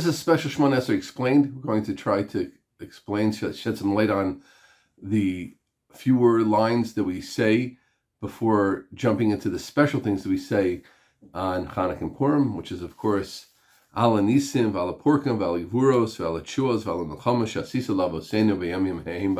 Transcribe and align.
this 0.00 0.14
is 0.14 0.18
special 0.18 0.50
Shemoneh 0.50 0.78
Esrei 0.78 0.96
explained. 0.96 1.54
We're 1.54 1.72
going 1.72 1.84
to 1.84 1.94
try 1.94 2.22
to 2.22 2.50
explain, 2.80 3.32
shed 3.32 3.76
some 3.76 3.94
light 3.94 4.08
on 4.08 4.40
the 4.96 5.54
fewer 5.92 6.40
lines 6.40 6.94
that 6.94 7.04
we 7.04 7.20
say 7.20 7.76
before 8.18 8.86
jumping 8.94 9.30
into 9.30 9.50
the 9.50 9.58
special 9.58 10.00
things 10.00 10.22
that 10.22 10.30
we 10.30 10.38
say 10.38 10.84
on 11.34 11.66
Chanukah 11.66 12.00
and 12.00 12.16
Purim, 12.16 12.56
which 12.56 12.72
is, 12.72 12.80
of 12.80 12.96
course, 12.96 13.48
Ala 13.94 14.22
Nisim, 14.22 14.70
Vala 14.70 14.94
Porkim, 14.94 15.36
Vala 15.36 15.60
Gvuros, 15.60 16.16
Vala 16.16 16.40
Chuos, 16.40 16.84
Vala 16.84 17.04
Melchama, 17.04 17.44
Shasisa 17.44 17.94
Lavosenu, 17.94 18.56
Vayamim 18.56 19.04
Heim. 19.04 19.34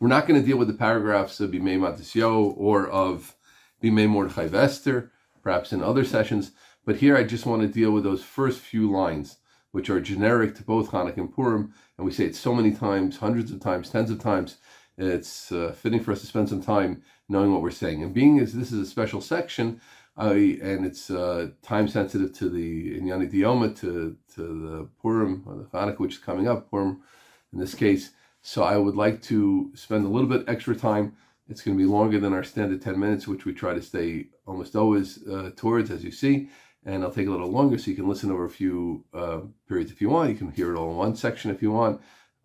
We're 0.00 0.08
not 0.08 0.26
going 0.26 0.40
to 0.40 0.44
deal 0.44 0.56
with 0.56 0.66
the 0.66 0.74
paragraphs 0.74 1.38
of 1.38 1.52
Bimei 1.52 1.78
Matisyo 1.78 2.52
or 2.56 2.88
of 2.88 3.36
Bimei 3.80 4.08
Mordechai 4.08 4.48
Vester, 4.48 5.10
perhaps 5.40 5.72
in 5.72 5.84
other 5.84 6.04
sessions, 6.04 6.50
but 6.84 6.96
here 6.96 7.16
I 7.16 7.22
just 7.22 7.46
want 7.46 7.62
to 7.62 7.68
deal 7.68 7.92
with 7.92 8.02
those 8.02 8.24
first 8.24 8.58
few 8.58 8.90
lines, 8.90 9.36
which 9.72 9.90
are 9.90 10.00
generic 10.00 10.54
to 10.56 10.62
both 10.62 10.90
Chanukah 10.90 11.18
and 11.18 11.32
Purim, 11.32 11.72
and 11.96 12.06
we 12.06 12.12
say 12.12 12.24
it 12.24 12.36
so 12.36 12.54
many 12.54 12.72
times, 12.72 13.18
hundreds 13.18 13.50
of 13.50 13.60
times, 13.60 13.90
tens 13.90 14.10
of 14.10 14.18
times. 14.18 14.58
It's 14.96 15.52
uh, 15.52 15.74
fitting 15.78 16.02
for 16.02 16.12
us 16.12 16.20
to 16.22 16.26
spend 16.26 16.48
some 16.48 16.62
time 16.62 17.02
knowing 17.28 17.52
what 17.52 17.62
we're 17.62 17.70
saying. 17.70 18.02
And 18.02 18.12
being 18.12 18.40
as 18.40 18.52
this 18.52 18.72
is 18.72 18.80
a 18.80 18.90
special 18.90 19.20
section, 19.20 19.80
I, 20.16 20.58
and 20.60 20.84
it's 20.84 21.10
uh, 21.10 21.50
time 21.62 21.86
sensitive 21.86 22.32
to 22.34 22.48
the 22.48 22.98
Inyani 22.98 23.30
Dioma, 23.32 23.78
to, 23.80 24.16
to 24.34 24.40
the 24.42 24.88
Purim, 25.00 25.44
or 25.46 25.56
the 25.56 25.64
Hanukkah, 25.64 26.00
which 26.00 26.14
is 26.14 26.18
coming 26.18 26.48
up, 26.48 26.68
Purim 26.70 27.02
in 27.52 27.60
this 27.60 27.74
case. 27.74 28.10
So 28.42 28.64
I 28.64 28.76
would 28.76 28.96
like 28.96 29.22
to 29.22 29.70
spend 29.74 30.04
a 30.04 30.08
little 30.08 30.28
bit 30.28 30.44
extra 30.48 30.74
time. 30.74 31.16
It's 31.48 31.62
going 31.62 31.76
to 31.76 31.82
be 31.82 31.88
longer 31.88 32.18
than 32.18 32.32
our 32.32 32.44
standard 32.44 32.82
10 32.82 32.98
minutes, 32.98 33.28
which 33.28 33.44
we 33.44 33.54
try 33.54 33.74
to 33.74 33.82
stay 33.82 34.26
almost 34.46 34.76
always 34.76 35.26
uh, 35.26 35.50
towards, 35.56 35.90
as 35.90 36.04
you 36.04 36.10
see. 36.10 36.48
And 36.84 37.02
I'll 37.02 37.10
take 37.10 37.26
a 37.26 37.30
little 37.30 37.50
longer 37.50 37.76
so 37.76 37.90
you 37.90 37.96
can 37.96 38.08
listen 38.08 38.30
over 38.30 38.44
a 38.44 38.50
few 38.50 39.04
uh, 39.12 39.40
periods 39.68 39.90
if 39.90 40.00
you 40.00 40.08
want. 40.08 40.30
You 40.30 40.36
can 40.36 40.52
hear 40.52 40.72
it 40.72 40.78
all 40.78 40.90
in 40.90 40.96
one 40.96 41.16
section 41.16 41.50
if 41.50 41.60
you 41.60 41.70
want. 41.70 42.00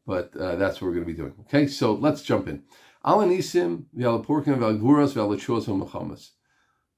But 0.05 0.35
uh, 0.35 0.57
that's 0.57 0.81
what 0.81 0.87
we're 0.87 0.95
going 0.95 1.05
to 1.05 1.13
be 1.13 1.17
doing. 1.17 1.33
Okay, 1.41 1.67
so 1.67 1.93
let's 1.93 2.23
jump 2.23 2.47
in. 2.47 2.63
Alanisim, 3.05 3.85
Valguras, 3.95 5.13
Machamas. 5.13 6.31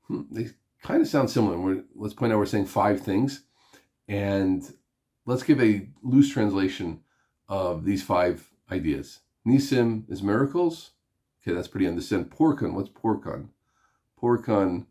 Hmm, 0.07 0.21
they 0.31 0.49
kind 0.83 1.01
of 1.01 1.07
sound 1.07 1.29
similar. 1.29 1.59
We're, 1.59 1.83
let's 1.95 2.13
point 2.13 2.31
out 2.31 2.39
we're 2.39 2.45
saying 2.45 2.67
five 2.67 3.01
things, 3.01 3.43
and 4.07 4.63
let's 5.25 5.43
give 5.43 5.61
a 5.61 5.87
loose 6.03 6.31
translation 6.31 7.01
of 7.47 7.85
these 7.85 8.03
five 8.03 8.51
ideas. 8.71 9.19
Nisim 9.47 10.09
is 10.09 10.23
miracles. 10.23 10.91
Okay, 11.41 11.55
that's 11.55 11.67
pretty 11.67 11.87
understand. 11.87 12.31
Porkon, 12.31 12.73
what's 12.73 12.89
porkon? 12.89 13.49
Porkon 14.21 14.85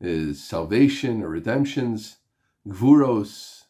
is 0.00 0.42
salvation 0.42 1.22
or 1.22 1.28
redemptions. 1.28 2.18
Gvuros, 2.66 3.64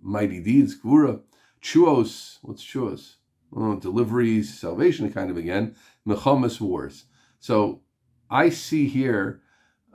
mighty 0.00 0.40
deeds. 0.40 0.78
Gvura. 0.78 1.20
Chuos, 1.60 2.38
what's 2.42 2.62
chuos? 2.62 3.16
Oh, 3.56 3.76
deliveries, 3.76 4.58
salvation, 4.58 5.12
kind 5.12 5.30
of 5.30 5.36
again. 5.36 5.74
Mechamas 6.06 6.60
wars. 6.60 7.04
So 7.40 7.80
I 8.30 8.50
see 8.50 8.88
here 8.88 9.40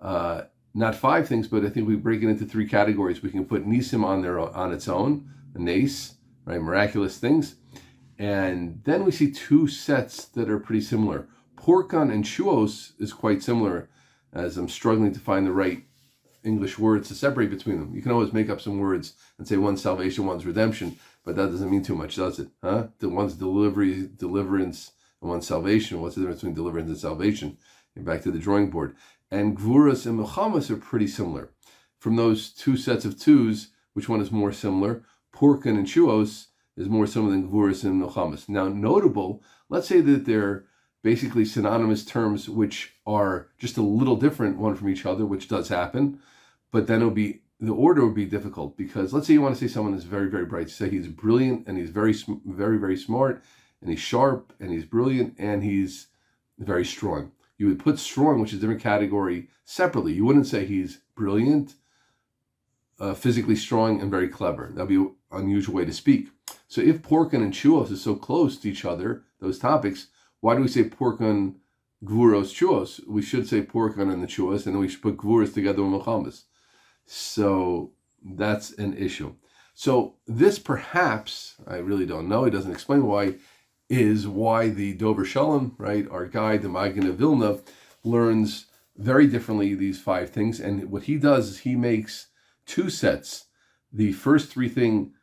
uh, 0.01 0.43
not 0.73 0.95
five 0.95 1.27
things, 1.27 1.47
but 1.47 1.65
I 1.65 1.69
think 1.69 1.87
we 1.87 1.95
break 1.95 2.23
it 2.23 2.29
into 2.29 2.45
three 2.45 2.67
categories. 2.67 3.21
We 3.21 3.31
can 3.31 3.45
put 3.45 3.67
Nisim 3.67 4.03
on 4.03 4.21
there 4.21 4.39
on 4.39 4.71
its 4.71 4.87
own, 4.87 5.29
nace, 5.55 6.15
right, 6.45 6.61
miraculous 6.61 7.17
things, 7.17 7.55
and 8.17 8.81
then 8.85 9.03
we 9.03 9.11
see 9.11 9.31
two 9.31 9.67
sets 9.67 10.25
that 10.25 10.49
are 10.49 10.59
pretty 10.59 10.81
similar. 10.81 11.27
Porkon 11.55 12.11
and 12.11 12.23
chuos 12.23 12.93
is 12.99 13.13
quite 13.13 13.43
similar, 13.43 13.89
as 14.33 14.57
I'm 14.57 14.69
struggling 14.69 15.13
to 15.13 15.19
find 15.19 15.45
the 15.45 15.51
right 15.51 15.83
English 16.43 16.79
words 16.79 17.07
to 17.07 17.15
separate 17.15 17.49
between 17.49 17.79
them. 17.79 17.93
You 17.93 18.01
can 18.01 18.11
always 18.11 18.33
make 18.33 18.49
up 18.49 18.61
some 18.61 18.79
words 18.79 19.13
and 19.37 19.47
say 19.47 19.57
one's 19.57 19.81
salvation, 19.81 20.25
one's 20.25 20.45
redemption, 20.45 20.97
but 21.25 21.35
that 21.35 21.51
doesn't 21.51 21.69
mean 21.69 21.83
too 21.83 21.95
much, 21.95 22.15
does 22.15 22.39
it? 22.39 22.49
Huh? 22.63 22.87
The 22.99 23.09
one's 23.09 23.33
delivery, 23.33 24.09
deliverance, 24.15 24.91
and 25.21 25.29
one's 25.29 25.47
salvation. 25.47 26.01
What's 26.01 26.15
the 26.15 26.21
difference 26.21 26.41
between 26.41 26.55
deliverance 26.55 26.89
and 26.89 26.97
salvation? 26.97 27.57
Get 27.95 28.05
back 28.05 28.21
to 28.21 28.31
the 28.31 28.39
drawing 28.39 28.69
board 28.69 28.95
and 29.31 29.57
Gvuras 29.57 30.05
and 30.05 30.19
Mechamas 30.19 30.69
are 30.69 30.77
pretty 30.77 31.07
similar. 31.07 31.51
From 31.99 32.15
those 32.15 32.49
two 32.49 32.77
sets 32.77 33.05
of 33.05 33.19
twos, 33.19 33.69
which 33.93 34.09
one 34.09 34.21
is 34.21 34.31
more 34.31 34.51
similar? 34.51 35.03
Porkin 35.33 35.77
and 35.77 35.85
Shuos 35.85 36.47
is 36.77 36.87
more 36.87 37.05
similar 37.05 37.31
than 37.31 37.49
Gvuras 37.49 37.83
and 37.83 38.01
Mechamas. 38.01 38.49
Now, 38.49 38.67
notable, 38.67 39.43
let's 39.69 39.87
say 39.87 40.01
that 40.01 40.25
they're 40.25 40.65
basically 41.01 41.45
synonymous 41.45 42.03
terms 42.03 42.49
which 42.49 42.93
are 43.05 43.47
just 43.57 43.77
a 43.77 43.81
little 43.81 44.15
different 44.15 44.57
one 44.57 44.75
from 44.75 44.89
each 44.89 45.05
other, 45.05 45.25
which 45.25 45.47
does 45.47 45.69
happen, 45.69 46.19
but 46.71 46.87
then 46.87 46.99
it'll 46.99 47.11
be 47.11 47.41
the 47.61 47.73
order 47.73 48.05
would 48.05 48.15
be 48.15 48.25
difficult 48.25 48.77
because 48.77 49.11
let's 49.11 49.27
say 49.27 49.33
you 49.33 49.41
want 49.41 49.53
to 49.53 49.59
say 49.59 49.71
someone 49.71 49.93
is 49.93 50.05
very, 50.05 50.29
very 50.29 50.45
bright. 50.45 50.69
Say 50.69 50.89
he's 50.89 51.09
brilliant 51.09 51.67
and 51.67 51.77
he's 51.77 51.89
very, 51.89 52.15
very, 52.45 52.77
very 52.77 52.95
smart 52.95 53.43
and 53.81 53.89
he's 53.89 53.99
sharp 53.99 54.53
and 54.61 54.71
he's 54.71 54.85
brilliant 54.85 55.35
and 55.37 55.61
he's 55.61 56.07
very 56.57 56.85
strong 56.85 57.33
you 57.59 57.67
would 57.67 57.77
put 57.77 57.99
strong, 57.99 58.39
which 58.39 58.53
is 58.53 58.57
a 58.57 58.61
different 58.61 58.81
category, 58.81 59.49
separately. 59.65 60.13
You 60.13 60.25
wouldn't 60.25 60.47
say 60.47 60.65
he's 60.65 61.01
brilliant, 61.15 61.75
uh, 62.99 63.13
physically 63.13 63.57
strong, 63.57 64.01
and 64.01 64.09
very 64.09 64.29
clever. 64.29 64.71
That'd 64.73 64.87
be 64.87 64.95
an 64.95 65.13
unusual 65.31 65.75
way 65.75 65.85
to 65.85 65.93
speak. 65.93 66.29
So 66.69 66.81
if 66.81 67.01
porkan 67.01 67.43
and 67.43 67.53
chuos 67.53 67.91
is 67.91 68.01
so 68.01 68.15
close 68.15 68.57
to 68.57 68.69
each 68.69 68.85
other, 68.85 69.23
those 69.41 69.59
topics, 69.59 70.07
why 70.41 70.55
do 70.55 70.61
we 70.61 70.67
say 70.67 70.83
porkan, 70.83 71.55
gvuros, 72.03 72.53
chuos? 72.53 73.01
We 73.07 73.21
should 73.21 73.47
say 73.47 73.61
porkan 73.61 74.11
and 74.11 74.23
the 74.23 74.27
chuos, 74.27 74.65
and 74.65 74.75
then 74.75 74.79
we 74.79 74.87
should 74.87 75.01
put 75.01 75.17
gvuros 75.17 75.53
together 75.53 75.83
with 75.83 76.01
mechamas. 76.01 76.43
So 77.05 77.91
that's 78.23 78.71
an 78.73 78.95
issue. 78.97 79.35
So 79.73 80.15
this 80.27 80.59
perhaps, 80.59 81.55
I 81.65 81.77
really 81.77 82.05
don't 82.05 82.29
know, 82.29 82.45
it 82.45 82.51
doesn't 82.51 82.71
explain 82.71 83.05
why, 83.05 83.35
is 83.89 84.27
why 84.27 84.69
the 84.69 84.93
Dover 84.93 85.25
Shalom, 85.25 85.75
right, 85.77 86.07
our 86.11 86.27
guide, 86.27 86.61
the 86.61 86.69
Maggid 86.69 87.05
of 87.05 87.15
Vilna, 87.15 87.59
learns 88.03 88.65
very 88.97 89.25
differently 89.25 89.73
these 89.73 89.99
five 89.99 90.29
things. 90.29 90.59
And 90.59 90.91
what 90.91 91.03
he 91.03 91.17
does 91.17 91.49
is 91.49 91.57
he 91.59 91.75
makes 91.75 92.27
two 92.65 92.89
sets. 92.89 93.45
The 93.91 94.11
first 94.11 94.51
three 94.51 94.69
thing, 94.69 95.13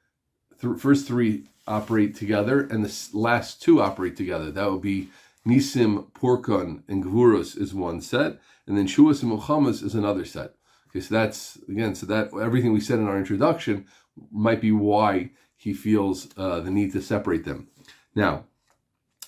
th- 0.61 0.79
first 0.79 1.07
three 1.07 1.49
operate 1.67 2.15
together, 2.15 2.61
and 2.61 2.85
the 2.85 3.09
last 3.13 3.63
two 3.63 3.81
operate 3.81 4.17
together. 4.17 4.51
That 4.51 4.71
would 4.71 4.83
be 4.83 5.09
Nisim, 5.47 6.11
Porkon, 6.13 6.83
and 6.89 7.05
Gvuros 7.05 7.57
is 7.57 7.75
one 7.75 8.01
set, 8.01 8.41
and 8.67 8.77
then 8.77 8.87
Shuas 8.87 9.23
and 9.23 9.33
Milchamas 9.33 9.83
is 9.83 9.95
another 9.95 10.25
set. 10.25 10.55
Okay, 10.89 11.01
so 11.01 11.15
that's 11.15 11.57
again, 11.69 11.95
so 11.95 12.07
that 12.07 12.31
everything 12.35 12.73
we 12.73 12.81
said 12.81 12.99
in 12.99 13.07
our 13.07 13.19
introduction 13.19 13.87
might 14.31 14.61
be 14.61 14.73
why 14.73 15.31
he 15.57 15.73
feels 15.73 16.29
uh, 16.37 16.61
the 16.61 16.71
need 16.71 16.93
to 16.93 17.03
separate 17.03 17.45
them. 17.45 17.69
Now, 18.15 18.45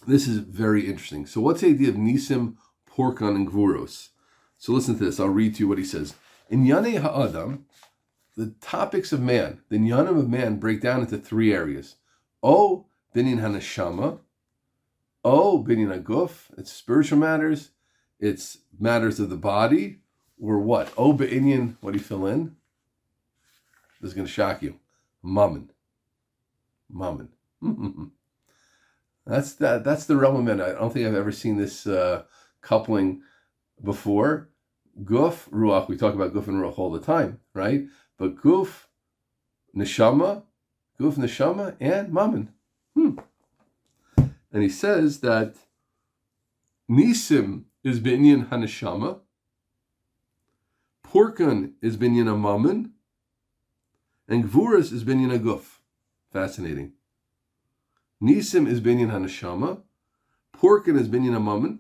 this 0.07 0.27
is 0.27 0.39
very 0.39 0.87
interesting. 0.87 1.27
So, 1.27 1.41
what's 1.41 1.61
the 1.61 1.69
idea 1.69 1.91
of 1.91 1.97
Nisim, 1.97 2.57
Porkon, 2.89 3.37
and 3.37 3.49
Gvuros? 3.49 4.09
So, 4.57 4.73
listen 4.73 4.99
to 4.99 5.05
this. 5.05 5.21
I'll 5.21 5.29
read 5.29 5.55
to 5.57 5.61
you 5.61 5.69
what 5.69 5.79
he 5.79 5.85
says. 5.85 6.15
In 6.49 6.65
Yane 6.65 7.01
Ha'adam, 7.01 7.67
the 8.37 8.55
topics 8.61 9.13
of 9.13 9.21
man, 9.21 9.61
the 9.69 9.79
Nyanim 9.79 10.19
of 10.19 10.29
man, 10.29 10.59
break 10.59 10.81
down 10.81 11.01
into 11.01 11.19
three 11.19 11.53
areas. 11.53 11.97
O, 12.43 12.87
Binyan 13.15 13.41
Hanashama. 13.41 14.19
O, 15.25 15.65
Binyan 15.67 16.03
Aguf. 16.03 16.51
It's 16.57 16.73
spiritual 16.73 17.19
matters. 17.19 17.71
It's 18.21 18.59
matters 18.79 19.21
of 19.21 19.31
the 19.31 19.37
body. 19.37 20.01
Or 20.41 20.59
what? 20.59 20.93
O, 20.97 21.13
Binyan, 21.13 21.77
what 21.81 21.93
do 21.93 21.99
you 21.99 22.05
fill 22.05 22.27
in? 22.27 22.57
This 24.01 24.11
is 24.11 24.15
going 24.15 24.27
to 24.27 24.33
shock 24.33 24.63
you. 24.63 24.79
Mammon. 25.23 25.71
Mammon. 26.89 27.31
That's 29.27 29.53
that. 29.55 29.85
That's 29.85 30.05
the 30.05 30.19
element. 30.19 30.61
I 30.61 30.73
don't 30.73 30.93
think 30.93 31.07
I've 31.07 31.15
ever 31.15 31.33
seen 31.33 31.57
this 31.57 31.87
uh, 31.87 32.23
coupling 32.61 33.23
before. 33.83 34.49
Guf 35.03 35.49
ruach. 35.51 35.89
We 35.89 35.97
talk 35.97 36.15
about 36.15 36.33
guf 36.33 36.47
and 36.47 36.63
ruach 36.63 36.79
all 36.79 36.91
the 36.91 37.01
time, 37.01 37.41
right? 37.55 37.85
But 38.17 38.37
guf, 38.37 38.87
neshama, 39.77 40.43
guf 41.01 41.15
neshama, 41.15 41.77
and 41.81 42.13
mammon. 42.13 42.53
Hmm. 42.95 43.19
And 44.53 44.63
he 44.63 44.69
says 44.69 45.21
that 45.21 45.55
nisim 46.91 47.65
is 47.85 48.01
binyan 48.01 48.49
haneshama, 48.49 49.21
porkan 51.07 51.73
is 51.83 51.97
binyan 51.97 52.39
mammon, 52.41 52.93
and 54.29 54.45
gvuras 54.45 54.93
is 54.93 55.05
binyan 55.05 55.39
guf. 55.39 55.79
Fascinating. 56.33 56.93
Nisim 58.23 58.69
is 58.69 58.81
binyan 58.81 59.11
hanashama. 59.11 59.83
Porkin 60.61 60.99
is 60.99 61.09
binyan 61.09 61.37
amaman, 61.37 61.79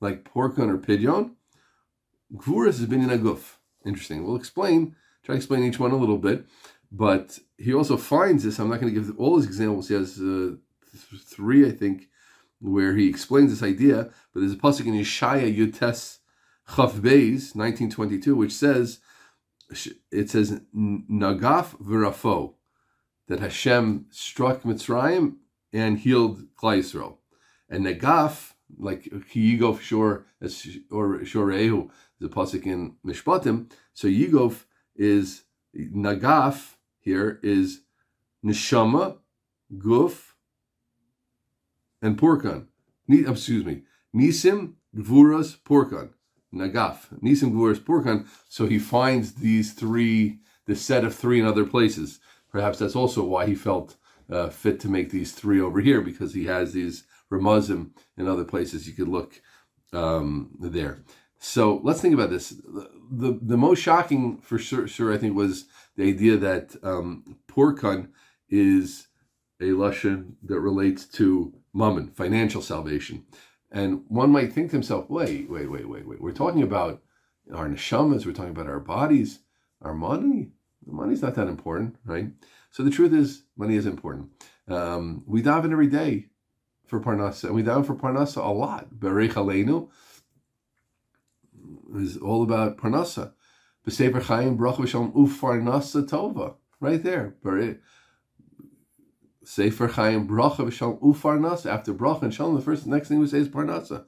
like 0.00 0.24
porkan 0.24 0.70
or 0.70 0.78
pidyon. 0.78 1.32
Gvuras 2.32 2.80
is 2.80 2.86
binyan 2.86 3.10
aguf. 3.10 3.56
Interesting. 3.84 4.24
We'll 4.24 4.36
explain, 4.36 4.94
try 5.24 5.34
to 5.34 5.36
explain 5.36 5.64
each 5.64 5.80
one 5.80 5.90
a 5.90 5.96
little 5.96 6.18
bit. 6.18 6.46
But 6.96 7.40
he 7.58 7.74
also 7.74 7.96
finds 7.96 8.44
this. 8.44 8.60
I'm 8.60 8.70
not 8.70 8.80
going 8.80 8.94
to 8.94 9.00
give 9.00 9.18
all 9.18 9.36
his 9.36 9.46
examples. 9.46 9.88
He 9.88 9.94
has 9.94 10.16
uh, 10.20 10.54
th- 10.92 11.22
three, 11.22 11.66
I 11.66 11.72
think, 11.72 12.08
where 12.60 12.94
he 12.94 13.08
explains 13.08 13.50
this 13.50 13.64
idea. 13.64 14.10
But 14.32 14.40
there's 14.40 14.52
a 14.52 14.56
pasuk 14.56 14.86
in 14.86 14.94
Yeshaya 14.94 15.52
Yutes 15.52 16.18
Chaf 16.76 16.92
Beis, 16.92 17.56
1922, 17.56 18.36
which 18.36 18.52
says, 18.52 19.00
it 20.12 20.30
says, 20.30 20.60
Nagaf 20.72 21.76
v'rafo. 21.82 22.54
that 23.26 23.40
Hashem 23.40 24.06
struck 24.10 24.62
Mitzrayim 24.62 25.38
and 25.72 25.98
healed 25.98 26.44
Klal 26.54 26.78
Yisrael. 26.78 27.16
And 27.68 27.86
Nagaf, 27.86 28.52
like 28.78 29.02
Yigov 29.34 29.80
Shor 29.80 30.26
or 30.92 31.18
Shorehu, 31.18 31.90
the 32.20 32.28
pasuk 32.28 32.66
in 32.66 32.94
Mishpatim. 33.04 33.68
So 33.94 34.06
Yigov 34.06 34.62
is 34.94 35.42
Nagaf 35.76 36.73
here 37.04 37.38
is 37.42 37.82
Neshama, 38.44 39.18
Guf, 39.76 40.32
and 42.00 42.18
Porkan. 42.18 42.66
Excuse 43.08 43.64
me, 43.64 43.82
Nisim, 44.14 44.74
Gvuras, 44.96 45.56
Porkan. 45.62 46.10
Nagaf, 46.54 47.20
Nisim, 47.20 47.52
Gvuras, 47.52 47.78
Porkan. 47.78 48.26
So 48.48 48.66
he 48.66 48.78
finds 48.78 49.34
these 49.34 49.72
three, 49.72 50.38
the 50.66 50.74
set 50.74 51.04
of 51.04 51.14
three 51.14 51.40
in 51.40 51.46
other 51.46 51.64
places. 51.64 52.20
Perhaps 52.50 52.78
that's 52.78 52.96
also 52.96 53.22
why 53.24 53.46
he 53.46 53.54
felt 53.54 53.96
uh, 54.30 54.48
fit 54.48 54.80
to 54.80 54.88
make 54.88 55.10
these 55.10 55.32
three 55.32 55.60
over 55.60 55.80
here 55.80 56.00
because 56.00 56.32
he 56.32 56.46
has 56.46 56.72
these 56.72 57.04
Ramazim 57.30 57.90
in 58.16 58.28
other 58.28 58.44
places. 58.44 58.86
You 58.86 58.94
could 58.94 59.08
look 59.08 59.42
um, 59.92 60.56
there. 60.60 61.00
So 61.38 61.80
let's 61.82 62.00
think 62.00 62.14
about 62.14 62.30
this. 62.30 62.50
The, 62.50 62.88
the, 63.10 63.38
the 63.42 63.56
most 63.56 63.80
shocking, 63.80 64.38
for 64.38 64.58
sure, 64.58 64.88
sure, 64.88 65.12
I 65.12 65.18
think, 65.18 65.36
was 65.36 65.66
the 65.96 66.08
idea 66.08 66.36
that 66.36 66.76
um, 66.82 67.36
Porkan 67.48 68.08
is 68.48 69.08
a 69.60 69.66
lashon 69.66 70.34
that 70.42 70.60
relates 70.60 71.06
to 71.06 71.54
mammon, 71.72 72.08
financial 72.08 72.62
salvation. 72.62 73.24
And 73.70 74.04
one 74.08 74.30
might 74.30 74.52
think 74.52 74.70
to 74.70 74.76
himself, 74.76 75.10
wait, 75.10 75.50
wait, 75.50 75.70
wait, 75.70 75.88
wait, 75.88 76.06
wait. 76.06 76.20
We're 76.20 76.32
talking 76.32 76.62
about 76.62 77.02
our 77.52 77.68
neshamas, 77.68 78.24
we're 78.24 78.32
talking 78.32 78.52
about 78.52 78.68
our 78.68 78.80
bodies, 78.80 79.40
our 79.82 79.94
money. 79.94 80.52
Money's 80.86 81.22
not 81.22 81.34
that 81.34 81.48
important, 81.48 81.96
right? 82.04 82.28
So 82.70 82.82
the 82.82 82.90
truth 82.90 83.12
is, 83.12 83.44
money 83.56 83.76
is 83.76 83.86
important. 83.86 84.30
Um, 84.68 85.22
we 85.26 85.42
daven 85.42 85.72
every 85.72 85.86
day 85.86 86.26
for 86.86 87.00
Parnasa, 87.00 87.44
and 87.44 87.54
we 87.54 87.62
daven 87.62 87.86
for 87.86 87.94
Parnasa 87.94 88.44
a 88.44 88.50
lot. 88.50 88.94
Berech 88.94 89.32
Aleinu 89.32 89.88
is 91.96 92.16
all 92.18 92.42
about 92.42 92.76
Parnasa. 92.76 93.32
B'Sefer 93.86 94.22
Chaim 94.22 94.56
Bracha 94.56 94.78
V'Shalom 94.78 95.12
Ufarnasa 95.14 96.08
Tova, 96.08 96.54
right 96.80 97.02
there. 97.02 97.34
Sefer 99.44 99.88
Chaim 99.88 100.26
Bracha 100.26 100.66
V'Shalom 100.66 101.00
Ufarnasa. 101.00 101.66
After 101.66 101.92
Bracha 101.92 102.22
and 102.22 102.34
Shalom, 102.34 102.54
the 102.54 102.62
first, 102.62 102.84
the 102.84 102.90
next 102.90 103.08
thing 103.08 103.18
we 103.18 103.26
say 103.26 103.38
is 103.38 103.48
Parnasa. 103.48 104.04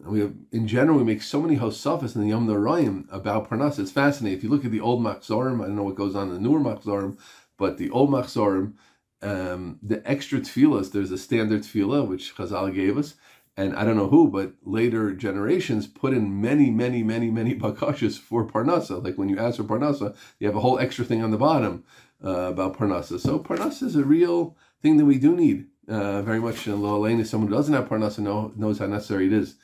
We 0.00 0.20
have, 0.20 0.34
in 0.52 0.68
general, 0.68 0.98
we 0.98 1.04
make 1.04 1.22
so 1.22 1.40
many 1.40 1.56
hosafas 1.56 2.14
in 2.14 2.20
the 2.22 2.28
Yom 2.28 2.46
Narayim 2.46 3.06
about 3.10 3.48
Parnasa. 3.48 3.78
It's 3.80 3.92
fascinating. 3.92 4.36
If 4.36 4.44
you 4.44 4.50
look 4.50 4.64
at 4.64 4.70
the 4.70 4.80
old 4.80 5.02
Machzorim, 5.02 5.62
I 5.62 5.66
don't 5.66 5.76
know 5.76 5.84
what 5.84 5.94
goes 5.94 6.14
on 6.14 6.28
in 6.28 6.34
the 6.34 6.40
newer 6.40 6.60
Machzorim, 6.60 7.18
but 7.56 7.78
the 7.78 7.90
old 7.90 8.10
Machzorim, 8.10 8.74
um, 9.22 9.78
the 9.82 10.06
extra 10.08 10.40
tefillahs, 10.40 10.92
there's 10.92 11.10
a 11.10 11.18
standard 11.18 11.62
tefillah 11.62 12.06
which 12.06 12.34
Chazal 12.36 12.74
gave 12.74 12.98
us, 12.98 13.14
and 13.56 13.74
I 13.74 13.84
don't 13.84 13.96
know 13.96 14.08
who, 14.08 14.28
but 14.28 14.52
later 14.64 15.12
generations 15.12 15.86
put 15.86 16.12
in 16.12 16.40
many, 16.40 16.70
many, 16.70 17.02
many, 17.02 17.30
many 17.30 17.54
bakashas 17.54 18.18
for 18.18 18.46
Parnasa. 18.46 19.02
Like 19.02 19.16
when 19.16 19.28
you 19.28 19.38
ask 19.38 19.56
for 19.56 19.64
Parnasa, 19.64 20.14
you 20.38 20.46
have 20.46 20.56
a 20.56 20.60
whole 20.60 20.78
extra 20.78 21.04
thing 21.04 21.22
on 21.22 21.30
the 21.30 21.38
bottom 21.38 21.84
uh, 22.22 22.28
about 22.28 22.76
Parnasa. 22.76 23.18
So 23.18 23.38
Parnasa 23.38 23.84
is 23.84 23.96
a 23.96 24.04
real 24.04 24.56
thing 24.82 24.98
that 24.98 25.06
we 25.06 25.18
do 25.18 25.34
need 25.34 25.66
uh, 25.88 26.20
very 26.22 26.40
much. 26.40 26.66
And 26.66 26.82
Lo 26.82 27.02
someone 27.24 27.48
who 27.48 27.56
doesn't 27.56 27.72
have 27.74 27.88
Parnasa 27.88 28.18
know, 28.18 28.52
knows 28.56 28.78
how 28.78 28.86
necessary 28.86 29.26
it 29.26 29.32
is. 29.32 29.56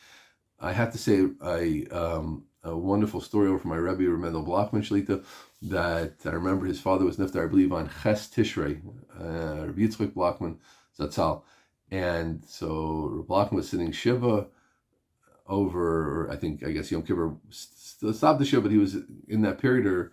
I 0.58 0.72
have 0.72 0.92
to 0.92 0.98
say 0.98 1.28
a, 1.44 1.86
um, 1.88 2.44
a 2.62 2.74
wonderful 2.74 3.20
story 3.20 3.48
over 3.48 3.58
from 3.58 3.70
my 3.70 3.76
Rebbe, 3.76 4.04
Remendel 4.04 4.46
Blockman 4.46 4.82
Shlita, 4.82 5.22
that 5.62 6.14
I 6.24 6.30
remember 6.30 6.64
his 6.66 6.80
father 6.80 7.04
was 7.04 7.16
niftar, 7.16 7.44
I 7.44 7.48
believe, 7.48 7.72
on 7.72 7.90
Ches 8.02 8.28
Tishrei, 8.28 8.80
uh, 9.18 9.66
Yitzchak 9.72 10.12
Blockman 10.14 10.56
Zatzal. 10.98 11.42
And 11.92 12.42
so 12.46 13.24
Blockman 13.28 13.52
was 13.52 13.68
sitting 13.68 13.92
Shiva 13.92 14.48
over, 15.46 16.28
I 16.30 16.36
think, 16.36 16.66
I 16.66 16.72
guess 16.72 16.90
Yom 16.90 17.02
Kippur 17.02 17.36
stopped 17.50 18.38
the 18.38 18.44
Shiva, 18.44 18.62
but 18.62 18.70
he 18.72 18.78
was 18.78 18.96
in 19.28 19.42
that 19.42 19.58
period 19.58 19.86
or 19.86 20.12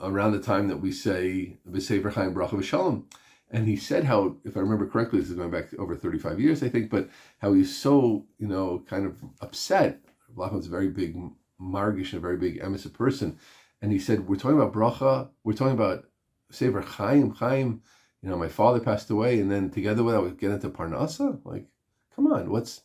around 0.00 0.32
the 0.32 0.40
time 0.40 0.68
that 0.68 0.80
we 0.80 0.92
say 0.92 1.58
V'Sefer 1.68 2.12
Chaim 2.12 2.34
Bracha 2.34 2.52
V'Shalom. 2.52 3.04
And 3.50 3.66
he 3.66 3.76
said 3.76 4.04
how, 4.04 4.36
if 4.44 4.56
I 4.56 4.60
remember 4.60 4.86
correctly, 4.86 5.20
this 5.20 5.30
is 5.30 5.36
going 5.36 5.50
back 5.50 5.74
over 5.78 5.96
35 5.96 6.40
years, 6.40 6.62
I 6.62 6.68
think, 6.68 6.90
but 6.90 7.08
how 7.38 7.52
he's 7.52 7.76
so, 7.76 8.24
you 8.38 8.46
know, 8.46 8.84
kind 8.88 9.04
of 9.04 9.20
upset. 9.40 10.00
Blockman's 10.34 10.66
a 10.66 10.70
very 10.70 10.88
big 10.88 11.16
margish 11.60 12.12
and 12.12 12.18
a 12.18 12.20
very 12.20 12.36
big 12.36 12.58
emissaire 12.62 12.92
person 12.92 13.38
and 13.80 13.92
he 13.92 13.98
said, 13.98 14.28
"We're 14.28 14.36
talking 14.36 14.60
about 14.60 14.72
bracha. 14.72 15.28
We're 15.44 15.52
talking 15.52 15.74
about 15.74 16.04
Sefer 16.50 16.80
Chaim. 16.80 17.30
Chaim. 17.30 17.82
You 18.22 18.28
know, 18.28 18.36
my 18.36 18.48
father 18.48 18.80
passed 18.80 19.10
away, 19.10 19.40
and 19.40 19.50
then 19.50 19.70
together 19.70 20.02
with 20.02 20.14
that, 20.14 20.22
we 20.22 20.30
get 20.30 20.50
into 20.50 20.70
Parnasa. 20.70 21.40
Like, 21.44 21.66
come 22.14 22.26
on, 22.26 22.50
what's 22.50 22.82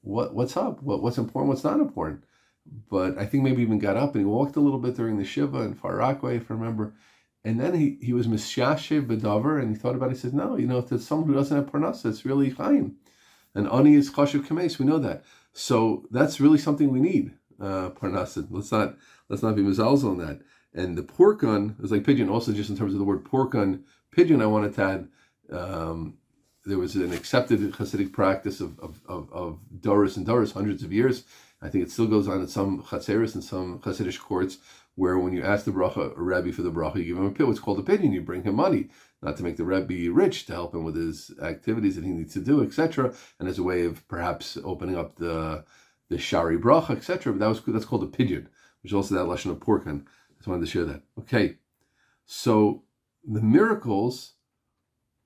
what 0.00 0.34
what's 0.34 0.56
up? 0.56 0.82
What 0.82 1.02
what's 1.02 1.18
important? 1.18 1.48
What's 1.48 1.64
not 1.64 1.80
important?" 1.80 2.24
But 2.90 3.16
I 3.16 3.24
think 3.26 3.44
maybe 3.44 3.62
even 3.62 3.78
got 3.78 3.96
up 3.96 4.14
and 4.14 4.22
he 4.22 4.26
walked 4.26 4.56
a 4.56 4.60
little 4.60 4.78
bit 4.78 4.96
during 4.96 5.18
the 5.18 5.24
shiva 5.24 5.60
in 5.60 5.74
Far 5.74 5.96
Rockaway, 5.96 6.36
if 6.36 6.50
I 6.50 6.54
remember. 6.54 6.94
And 7.44 7.58
then 7.58 7.74
he, 7.74 7.98
he 8.02 8.12
was 8.12 8.26
misyashiv 8.26 9.06
bedavar, 9.06 9.60
and 9.62 9.70
he 9.70 9.76
thought 9.76 9.94
about 9.94 10.10
it. 10.10 10.14
He 10.14 10.18
says, 10.18 10.34
"No, 10.34 10.56
you 10.56 10.66
know, 10.66 10.78
if 10.78 10.88
there's 10.88 11.06
someone 11.06 11.28
who 11.28 11.34
doesn't 11.34 11.56
have 11.56 11.66
parnasa, 11.66 12.06
it's 12.06 12.24
really 12.24 12.50
chaim, 12.50 12.96
and 13.54 13.68
ani 13.68 13.94
is 13.94 14.10
chashiv 14.10 14.46
kames. 14.46 14.78
We 14.78 14.86
know 14.86 14.98
that. 14.98 15.24
So 15.52 16.06
that's 16.10 16.40
really 16.40 16.58
something 16.58 16.90
we 16.90 17.00
need 17.00 17.32
uh, 17.60 17.90
parnasa. 17.90 18.46
Let's 18.50 18.72
not 18.72 18.96
let's 19.28 19.42
not 19.42 19.56
be 19.56 19.62
mizalz 19.62 20.04
on 20.04 20.18
that. 20.18 20.40
And 20.74 20.98
the 20.98 21.02
porkun 21.02 21.82
is 21.82 21.90
like 21.90 22.02
pidyon. 22.02 22.30
Also, 22.30 22.52
just 22.52 22.70
in 22.70 22.76
terms 22.76 22.92
of 22.92 22.98
the 22.98 23.04
word 23.04 23.24
porkun, 23.24 23.82
pidyon, 24.18 24.42
I 24.42 24.46
wanted 24.46 24.74
to 24.74 24.82
add. 24.82 25.08
Um, 25.50 26.18
there 26.64 26.78
was 26.78 26.96
an 26.96 27.12
accepted 27.12 27.60
Hasidic 27.60 28.12
practice 28.12 28.60
of 28.60 28.78
of, 28.80 29.00
of, 29.06 29.32
of 29.32 29.58
Doris 29.80 30.16
and 30.16 30.26
Doris 30.26 30.52
hundreds 30.52 30.82
of 30.82 30.92
years. 30.92 31.24
I 31.62 31.68
think 31.68 31.84
it 31.84 31.90
still 31.90 32.06
goes 32.06 32.28
on 32.28 32.40
in 32.40 32.48
some 32.48 32.82
Chatzeris 32.82 33.34
and 33.34 33.42
some 33.42 33.80
Hasidic 33.80 34.18
courts 34.18 34.58
where 34.94 35.18
when 35.18 35.32
you 35.32 35.42
ask 35.44 35.64
the 35.64 35.70
bracha, 35.70 36.16
a 36.16 36.20
Rebbe 36.20 36.52
for 36.52 36.62
the 36.62 36.72
bracha, 36.72 36.96
you 36.96 37.04
give 37.04 37.16
him 37.16 37.26
a 37.26 37.30
pit, 37.30 37.46
what's 37.46 37.60
called 37.60 37.78
a 37.78 37.82
pidyon, 37.82 38.12
you 38.12 38.20
bring 38.20 38.42
him 38.42 38.56
money, 38.56 38.88
not 39.22 39.36
to 39.36 39.44
make 39.44 39.56
the 39.56 39.64
rabbi 39.64 40.08
rich, 40.10 40.44
to 40.46 40.52
help 40.52 40.74
him 40.74 40.82
with 40.82 40.96
his 40.96 41.30
activities 41.40 41.94
that 41.94 42.04
he 42.04 42.10
needs 42.10 42.32
to 42.34 42.40
do, 42.40 42.64
etc. 42.64 43.14
And 43.38 43.48
as 43.48 43.58
a 43.58 43.62
way 43.62 43.84
of 43.84 44.06
perhaps 44.08 44.58
opening 44.64 44.96
up 44.96 45.16
the 45.16 45.64
the 46.08 46.18
shari 46.18 46.58
bracha, 46.58 46.96
etc. 46.96 47.32
But 47.32 47.38
that 47.40 47.48
was 47.48 47.62
that's 47.66 47.84
called 47.84 48.02
a 48.02 48.06
pidyon, 48.06 48.46
which 48.82 48.92
is 48.92 48.94
also 48.94 49.14
that 49.14 49.24
lesson 49.24 49.52
of 49.52 49.58
porkan. 49.60 50.02
I 50.02 50.34
just 50.36 50.48
wanted 50.48 50.66
to 50.66 50.70
share 50.70 50.84
that. 50.84 51.02
Okay, 51.20 51.56
so 52.26 52.82
the 53.24 53.42
miracles, 53.42 54.34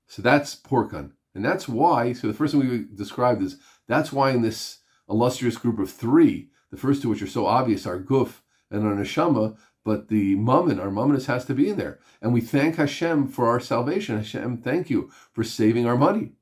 so 0.06 0.22
that's 0.22 0.54
porkan, 0.54 1.12
and 1.34 1.44
that's 1.44 1.68
why. 1.68 2.12
So 2.12 2.26
the 2.28 2.34
first 2.34 2.52
thing 2.52 2.68
we 2.68 2.86
described 2.94 3.42
is 3.42 3.58
that's 3.88 4.12
why 4.12 4.30
in 4.30 4.42
this 4.42 4.78
illustrious 5.08 5.56
group 5.56 5.78
of 5.78 5.90
three, 5.90 6.50
the 6.70 6.76
first 6.76 7.02
two 7.02 7.08
which 7.08 7.22
are 7.22 7.26
so 7.26 7.46
obvious 7.46 7.86
are 7.86 8.00
guf 8.00 8.40
and 8.70 8.86
our 8.86 8.94
neshama, 8.94 9.56
but 9.84 10.08
the 10.08 10.36
mammon, 10.36 10.78
our 10.78 10.88
mammonis 10.88 11.26
has 11.26 11.44
to 11.46 11.54
be 11.54 11.68
in 11.68 11.76
there. 11.76 11.98
And 12.20 12.32
we 12.32 12.40
thank 12.40 12.76
Hashem 12.76 13.28
for 13.28 13.48
our 13.48 13.60
salvation. 13.60 14.16
Hashem, 14.16 14.58
thank 14.58 14.90
you 14.90 15.10
for 15.32 15.42
saving 15.42 15.86
our 15.86 15.96
money, 15.96 16.32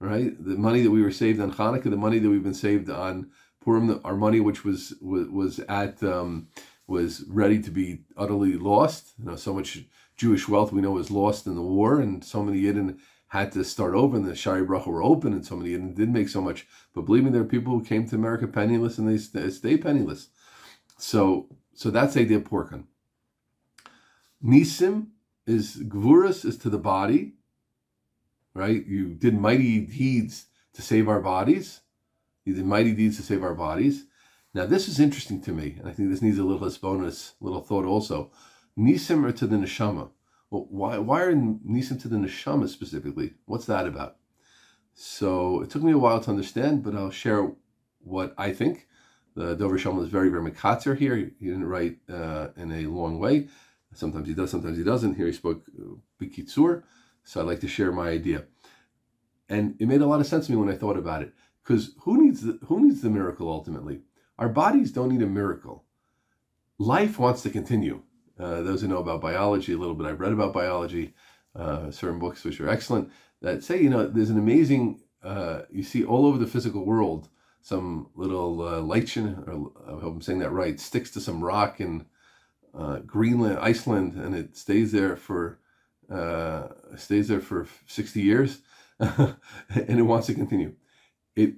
right? 0.00 0.32
The 0.38 0.56
money 0.56 0.82
that 0.82 0.90
we 0.90 1.02
were 1.02 1.12
saved 1.12 1.40
on 1.40 1.52
Hanukkah, 1.52 1.90
the 1.90 1.96
money 1.96 2.18
that 2.18 2.28
we've 2.28 2.42
been 2.42 2.54
saved 2.54 2.90
on 2.90 3.30
Purim, 3.60 4.00
our 4.04 4.16
money, 4.16 4.40
which 4.40 4.64
was 4.64 4.94
was, 5.00 5.28
was 5.28 5.58
at 5.60 6.02
um, 6.02 6.48
was 6.86 7.24
ready 7.28 7.60
to 7.62 7.70
be 7.70 8.00
utterly 8.16 8.54
lost. 8.54 9.12
You 9.18 9.26
know, 9.26 9.36
so 9.36 9.52
much 9.54 9.84
Jewish 10.18 10.48
wealth 10.48 10.72
we 10.72 10.82
know 10.82 10.90
was 10.90 11.10
lost 11.10 11.46
in 11.46 11.54
the 11.54 11.62
war, 11.62 12.00
and 12.00 12.22
so 12.24 12.42
many 12.42 12.60
Yidden 12.62 12.98
had 13.28 13.52
to 13.52 13.62
start 13.62 13.94
over, 13.94 14.16
and 14.16 14.26
the 14.26 14.34
Shari 14.34 14.66
Bracha 14.66 14.88
were 14.88 15.02
open, 15.02 15.32
and 15.32 15.46
so 15.46 15.56
many 15.56 15.70
Yidden 15.70 15.94
did 15.94 16.10
make 16.10 16.28
so 16.28 16.40
much. 16.40 16.66
But 16.92 17.02
believe 17.02 17.24
me, 17.24 17.30
there 17.30 17.42
are 17.42 17.46
people 17.46 17.72
who 17.72 17.84
came 17.84 18.06
to 18.08 18.16
America 18.16 18.48
penniless, 18.48 18.98
and 18.98 19.08
they 19.08 19.16
stay, 19.16 19.76
penniless. 19.76 20.28
So, 20.98 21.48
so 21.72 21.90
that's 21.90 22.14
the 22.14 22.20
idea 22.20 22.38
of 22.38 22.44
porkan. 22.44 22.84
Nisim 24.44 25.08
is 25.46 25.76
gvuras 25.76 26.44
is 26.44 26.58
to 26.58 26.68
the 26.68 26.78
body, 26.78 27.34
right? 28.54 28.84
You 28.86 29.14
did 29.14 29.38
mighty 29.38 29.80
deeds 29.80 30.46
to 30.74 30.82
save 30.82 31.08
our 31.08 31.20
bodies. 31.20 31.80
He 32.44 32.52
did 32.52 32.66
mighty 32.66 32.92
deeds 32.92 33.16
to 33.18 33.22
save 33.22 33.44
our 33.44 33.54
bodies. 33.54 34.06
Now, 34.52 34.66
this 34.66 34.88
is 34.88 34.98
interesting 34.98 35.40
to 35.42 35.52
me, 35.52 35.76
and 35.78 35.88
I 35.88 35.92
think 35.92 36.10
this 36.10 36.22
needs 36.22 36.38
a 36.38 36.44
little 36.44 36.68
bonus, 36.80 37.34
little 37.40 37.60
thought 37.60 37.84
also. 37.84 38.32
Nisim 38.78 39.26
are 39.26 39.32
to 39.32 39.46
the 39.46 39.56
neshama. 39.56 40.10
Well, 40.50 40.66
why, 40.70 40.98
why 40.98 41.22
are 41.22 41.34
Nisim 41.34 42.00
to 42.02 42.08
the 42.08 42.16
neshama 42.16 42.68
specifically? 42.68 43.34
What's 43.46 43.66
that 43.66 43.86
about? 43.86 44.16
So 44.94 45.60
it 45.62 45.70
took 45.70 45.82
me 45.82 45.92
a 45.92 45.98
while 45.98 46.20
to 46.20 46.30
understand, 46.30 46.82
but 46.82 46.94
I'll 46.94 47.10
share 47.10 47.52
what 48.00 48.34
I 48.38 48.52
think. 48.52 48.86
The 49.34 49.54
Dover 49.54 49.78
Shalom 49.78 50.02
is 50.02 50.08
very, 50.08 50.28
very 50.28 50.50
makatzer 50.50 50.96
here. 50.96 51.16
He 51.16 51.46
didn't 51.46 51.68
write 51.68 51.98
uh, 52.08 52.48
in 52.56 52.72
a 52.72 52.86
long 52.86 53.18
way. 53.18 53.48
Sometimes 53.94 54.28
he 54.28 54.34
does, 54.34 54.50
sometimes 54.50 54.76
he 54.76 54.84
doesn't. 54.84 55.14
Here 55.14 55.26
he 55.26 55.32
spoke 55.32 55.62
uh, 55.78 55.94
bikitsur. 56.20 56.82
So 57.24 57.40
I'd 57.40 57.46
like 57.46 57.60
to 57.60 57.68
share 57.68 57.92
my 57.92 58.08
idea. 58.08 58.44
And 59.48 59.76
it 59.78 59.86
made 59.86 60.00
a 60.00 60.06
lot 60.06 60.20
of 60.20 60.26
sense 60.26 60.46
to 60.46 60.52
me 60.52 60.58
when 60.58 60.68
I 60.68 60.76
thought 60.76 60.96
about 60.96 61.22
it. 61.22 61.32
Because 61.62 61.94
who 62.00 62.22
needs 62.22 62.42
the, 62.42 62.58
who 62.66 62.84
needs 62.84 63.00
the 63.02 63.10
miracle 63.10 63.50
ultimately? 63.50 64.00
Our 64.38 64.48
bodies 64.48 64.92
don't 64.92 65.10
need 65.10 65.22
a 65.22 65.26
miracle. 65.26 65.84
Life 66.78 67.18
wants 67.18 67.42
to 67.42 67.50
continue. 67.50 68.02
Uh, 68.38 68.62
those 68.62 68.80
who 68.82 68.88
know 68.88 68.98
about 68.98 69.20
biology 69.20 69.72
a 69.72 69.78
little 69.78 69.94
bit, 69.94 70.06
I've 70.06 70.20
read 70.20 70.32
about 70.32 70.52
biology. 70.52 71.14
uh, 71.54 71.90
certain 71.90 72.18
books 72.18 72.44
which 72.44 72.60
are 72.60 72.68
excellent 72.68 73.10
that 73.42 73.64
say, 73.64 73.80
you 73.80 73.90
know, 73.90 74.06
there's 74.06 74.30
an 74.30 74.38
amazing, 74.38 75.00
uh, 75.22 75.62
you 75.70 75.82
see 75.82 76.04
all 76.04 76.26
over 76.26 76.38
the 76.38 76.46
physical 76.46 76.84
world, 76.84 77.28
some 77.62 78.08
little 78.14 78.62
uh, 78.62 78.80
lichen, 78.80 79.44
or 79.46 79.72
I 79.86 80.00
hope 80.00 80.14
I'm 80.14 80.22
saying 80.22 80.40
that 80.40 80.50
right, 80.50 80.78
sticks 80.78 81.10
to 81.12 81.20
some 81.20 81.42
rock 81.42 81.80
in 81.80 82.06
uh, 82.76 82.98
Greenland, 83.00 83.58
Iceland, 83.60 84.14
and 84.14 84.34
it 84.34 84.56
stays 84.56 84.92
there 84.92 85.16
for 85.16 85.58
uh, 86.10 86.68
stays 86.96 87.28
there 87.28 87.40
for 87.40 87.66
60 87.86 88.20
years, 88.20 88.60
and 89.00 89.36
it 89.70 90.02
wants 90.02 90.26
to 90.28 90.34
continue. 90.34 90.74
It 91.36 91.54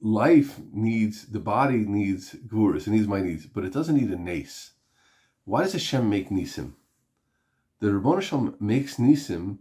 life 0.00 0.60
needs 0.72 1.26
the 1.26 1.40
body 1.40 1.78
needs 1.78 2.34
gurus, 2.46 2.86
it 2.86 2.90
needs 2.90 3.08
my 3.08 3.20
needs, 3.20 3.46
but 3.46 3.64
it 3.64 3.72
doesn't 3.72 3.96
need 3.96 4.10
a 4.10 4.16
nace. 4.16 4.72
Why 5.48 5.62
does 5.62 5.72
Hashem 5.72 6.10
make 6.10 6.28
nisim? 6.28 6.72
The 7.80 7.94
Rabbon 7.94 8.16
Hashem 8.16 8.56
makes 8.60 8.96
nisim 8.96 9.56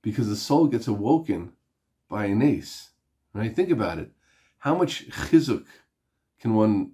because 0.00 0.28
the 0.28 0.36
soul 0.36 0.66
gets 0.66 0.88
awoken 0.88 1.52
by 2.08 2.24
a 2.24 2.34
nace. 2.34 2.92
Right? 3.34 3.54
Think 3.54 3.68
about 3.68 3.98
it. 3.98 4.12
How 4.60 4.74
much 4.74 5.10
chizuk 5.10 5.66
can 6.40 6.54
one 6.54 6.92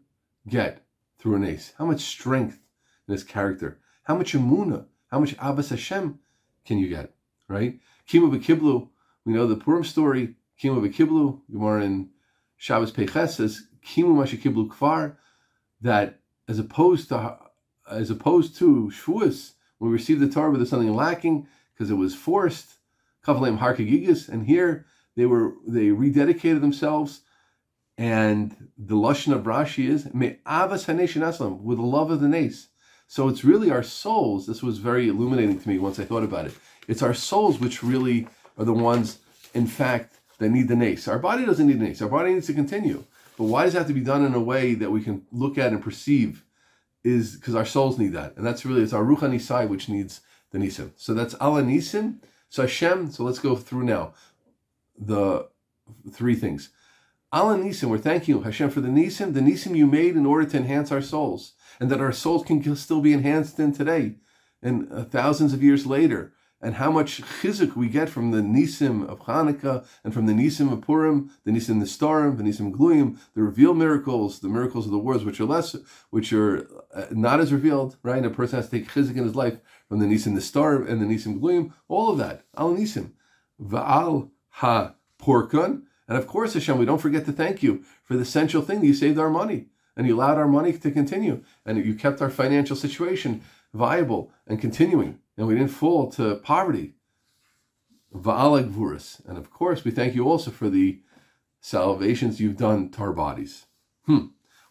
get 0.49 0.85
through 1.21 1.37
a 1.37 1.39
nace? 1.39 1.73
How 1.79 1.87
much 1.87 2.01
strength 2.01 2.59
in 3.07 3.13
his 3.13 3.23
character? 3.23 3.79
How 4.03 4.17
much 4.17 4.33
emuna? 4.33 4.87
How 5.07 5.21
much 5.21 5.37
Abbas 5.39 5.69
Hashem 5.69 6.19
can 6.65 6.79
you 6.79 6.89
get? 6.89 7.15
Right? 7.47 7.79
Kimu 8.09 8.37
Bekiblu, 8.37 8.89
we 9.25 9.35
know 9.35 9.47
the 9.47 9.55
Purim 9.55 9.85
story. 9.85 10.35
Kimu 10.61 10.85
Bekiblu, 10.85 11.43
Gemara 11.49 11.85
in 11.85 12.11
Shabbos 12.57 12.91
Peches 12.91 13.37
says, 13.37 13.69
Kimu 13.87 14.17
Mashikiblu 14.17 14.67
Kfar, 14.67 15.15
that 15.81 16.20
as 16.51 16.59
opposed 16.59 17.09
to 17.09 17.39
as 17.89 18.11
opposed 18.11 18.57
to 18.57 18.91
Shavuos, 18.93 19.53
we 19.79 19.89
received 19.89 20.21
the 20.21 20.29
Torah, 20.29 20.57
there's 20.57 20.69
something 20.69 20.95
lacking 20.95 21.47
because 21.73 21.91
it 21.91 21.95
was 21.95 22.15
forced. 22.15 22.75
Kavalim 23.25 23.59
Harkagigas, 23.59 24.29
and 24.29 24.47
here 24.47 24.87
they 25.17 25.27
were 25.27 25.55
they 25.67 25.89
rededicated 25.89 26.61
themselves, 26.61 27.21
and 27.97 28.69
the 28.77 28.97
lashon 28.97 29.33
of 29.33 29.45
Rashi 29.45 29.89
is 29.89 30.13
me 30.13 30.39
avas 30.45 30.87
hanation 30.87 31.23
aslam 31.23 31.61
with 31.61 31.79
the 31.79 31.85
love 31.85 32.11
of 32.11 32.21
the 32.21 32.29
nace. 32.29 32.69
So 33.07 33.29
it's 33.29 33.45
really 33.45 33.71
our 33.71 33.83
souls. 33.83 34.47
This 34.47 34.63
was 34.63 34.79
very 34.79 35.09
illuminating 35.09 35.61
to 35.61 35.69
me 35.69 35.79
once 35.79 36.01
I 36.01 36.05
thought 36.05 36.25
about 36.25 36.47
it. 36.47 36.55
It's 36.89 37.03
our 37.03 37.15
souls 37.15 37.61
which 37.61 37.83
really 37.83 38.27
are 38.59 38.65
the 38.65 38.73
ones, 38.73 39.19
in 39.55 39.67
fact, 39.67 40.21
that 40.39 40.49
need 40.49 40.69
the 40.69 40.77
nace. 40.77 41.07
Our 41.07 41.19
body 41.19 41.45
doesn't 41.45 41.67
need 41.67 41.81
the 41.81 41.85
nace. 41.85 42.03
Our 42.03 42.09
body 42.09 42.33
needs 42.33 42.47
to 42.47 42.55
continue. 42.55 43.05
But 43.41 43.47
why 43.47 43.65
does 43.65 43.75
it 43.75 43.79
have 43.79 43.87
to 43.87 43.95
be 43.95 44.03
done 44.03 44.23
in 44.27 44.35
a 44.35 44.39
way 44.39 44.75
that 44.75 44.91
we 44.91 45.01
can 45.01 45.23
look 45.33 45.57
at 45.57 45.73
and 45.73 45.83
perceive? 45.83 46.45
Is 47.03 47.37
because 47.37 47.55
our 47.55 47.65
souls 47.65 47.99
need 47.99 48.13
that, 48.13 48.37
and 48.37 48.45
that's 48.45 48.67
really 48.67 48.83
it's 48.83 48.93
our 48.93 49.03
ruchani 49.03 49.41
side 49.41 49.71
which 49.71 49.89
needs 49.89 50.21
the 50.51 50.59
nisim. 50.59 50.91
So 50.97 51.15
that's 51.15 51.33
ala 51.41 51.63
nisim. 51.63 52.17
So 52.51 52.61
Hashem. 52.61 53.13
So 53.13 53.25
let's 53.25 53.39
go 53.39 53.57
through 53.57 53.85
now 53.85 54.13
the 54.95 55.49
three 56.13 56.35
things. 56.35 56.69
Ala 57.35 57.57
nisim. 57.57 57.89
We're 57.89 57.97
thanking 57.97 58.35
you 58.35 58.43
Hashem 58.43 58.69
for 58.69 58.83
the 58.83 58.89
nisim, 58.89 59.33
the 59.33 59.41
nisim 59.41 59.75
you 59.75 59.87
made 59.87 60.17
in 60.17 60.27
order 60.27 60.45
to 60.45 60.59
enhance 60.59 60.93
our 60.93 61.01
souls, 61.01 61.55
and 61.81 61.91
that 61.91 62.03
our 62.03 62.13
souls 62.13 62.45
can 62.45 62.77
still 62.77 63.01
be 63.01 63.15
enhanced 63.15 63.59
in 63.59 63.73
today, 63.73 64.17
and 64.63 64.93
uh, 64.93 65.05
thousands 65.05 65.55
of 65.55 65.63
years 65.63 65.87
later 65.87 66.35
and 66.61 66.75
how 66.75 66.91
much 66.91 67.23
chizuk 67.23 67.75
we 67.75 67.89
get 67.89 68.09
from 68.09 68.31
the 68.31 68.41
nisim 68.41 69.09
of 69.09 69.21
Hanukkah 69.21 69.87
and 70.05 70.13
from 70.13 70.27
the 70.27 70.33
nisim 70.33 70.73
of 70.73 70.83
Purim, 70.83 71.31
the 71.45 71.51
nisim 71.51 71.81
Nistarim, 71.81 72.37
the 72.37 72.43
nisim 72.43 72.73
Gluyim, 72.73 73.19
the 73.35 73.43
revealed 73.43 73.79
miracles, 73.79 74.41
the 74.41 74.49
miracles 74.49 74.85
of 74.87 74.93
the 74.93 74.99
words 74.99 75.25
which 75.25 75.41
are 75.41 75.47
less, 75.47 75.77
which 76.11 76.33
are 76.33 76.69
uh, 76.95 77.07
not 77.11 77.41
as 77.41 77.53
revealed, 77.53 77.97
right? 78.03 78.19
And 78.19 78.27
a 78.27 78.31
person 78.31 78.57
has 78.57 78.69
to 78.69 78.79
take 78.79 78.89
chizuk 78.89 79.17
in 79.17 79.25
his 79.25 79.35
life 79.35 79.59
from 79.89 80.01
the 80.01 80.07
nisim 80.07 80.35
Nistarim 80.35 80.89
and 80.89 81.01
the 81.01 81.07
nisim 81.07 81.41
Gluyim, 81.41 81.73
all 81.89 82.11
of 82.11 82.19
that, 82.19 82.45
al 82.57 82.75
nisim, 82.75 83.13
va'al 83.63 84.31
ha 84.51 84.95
porkan, 85.19 85.83
and 86.11 86.19
of 86.19 86.27
course, 86.27 86.55
Hashem, 86.55 86.77
we 86.77 86.85
don't 86.85 86.99
forget 87.01 87.25
to 87.27 87.33
thank 87.33 87.63
you 87.63 87.85
for 88.03 88.17
the 88.17 88.23
essential 88.23 88.63
thing 88.63 88.81
that 88.81 88.87
you 88.87 88.95
saved 88.95 89.17
our 89.17 89.31
money 89.31 89.67
and 89.97 90.09
you 90.09 90.17
allowed 90.17 90.39
our 90.39 90.49
money 90.49 90.73
to 90.73 90.91
continue 90.91 91.45
and 91.65 91.79
you 91.85 91.95
kept 91.95 92.21
our 92.21 92.31
financial 92.31 92.75
situation 92.75 93.43
viable 93.73 94.33
and 94.49 94.61
continuing 94.61 95.21
and 95.41 95.49
we 95.49 95.55
didn't 95.55 95.71
fall 95.71 96.11
to 96.11 96.35
poverty. 96.37 96.93
And 98.13 99.39
of 99.39 99.51
course, 99.51 99.85
we 99.85 99.91
thank 99.91 100.15
you 100.15 100.29
also 100.29 100.51
for 100.51 100.69
the 100.69 101.01
salvations 101.63 102.41
you've 102.41 102.59
done 102.59 102.91
to 102.91 103.01
our 103.01 103.15
bodies. 103.15 103.65
Hmm. 104.05 104.27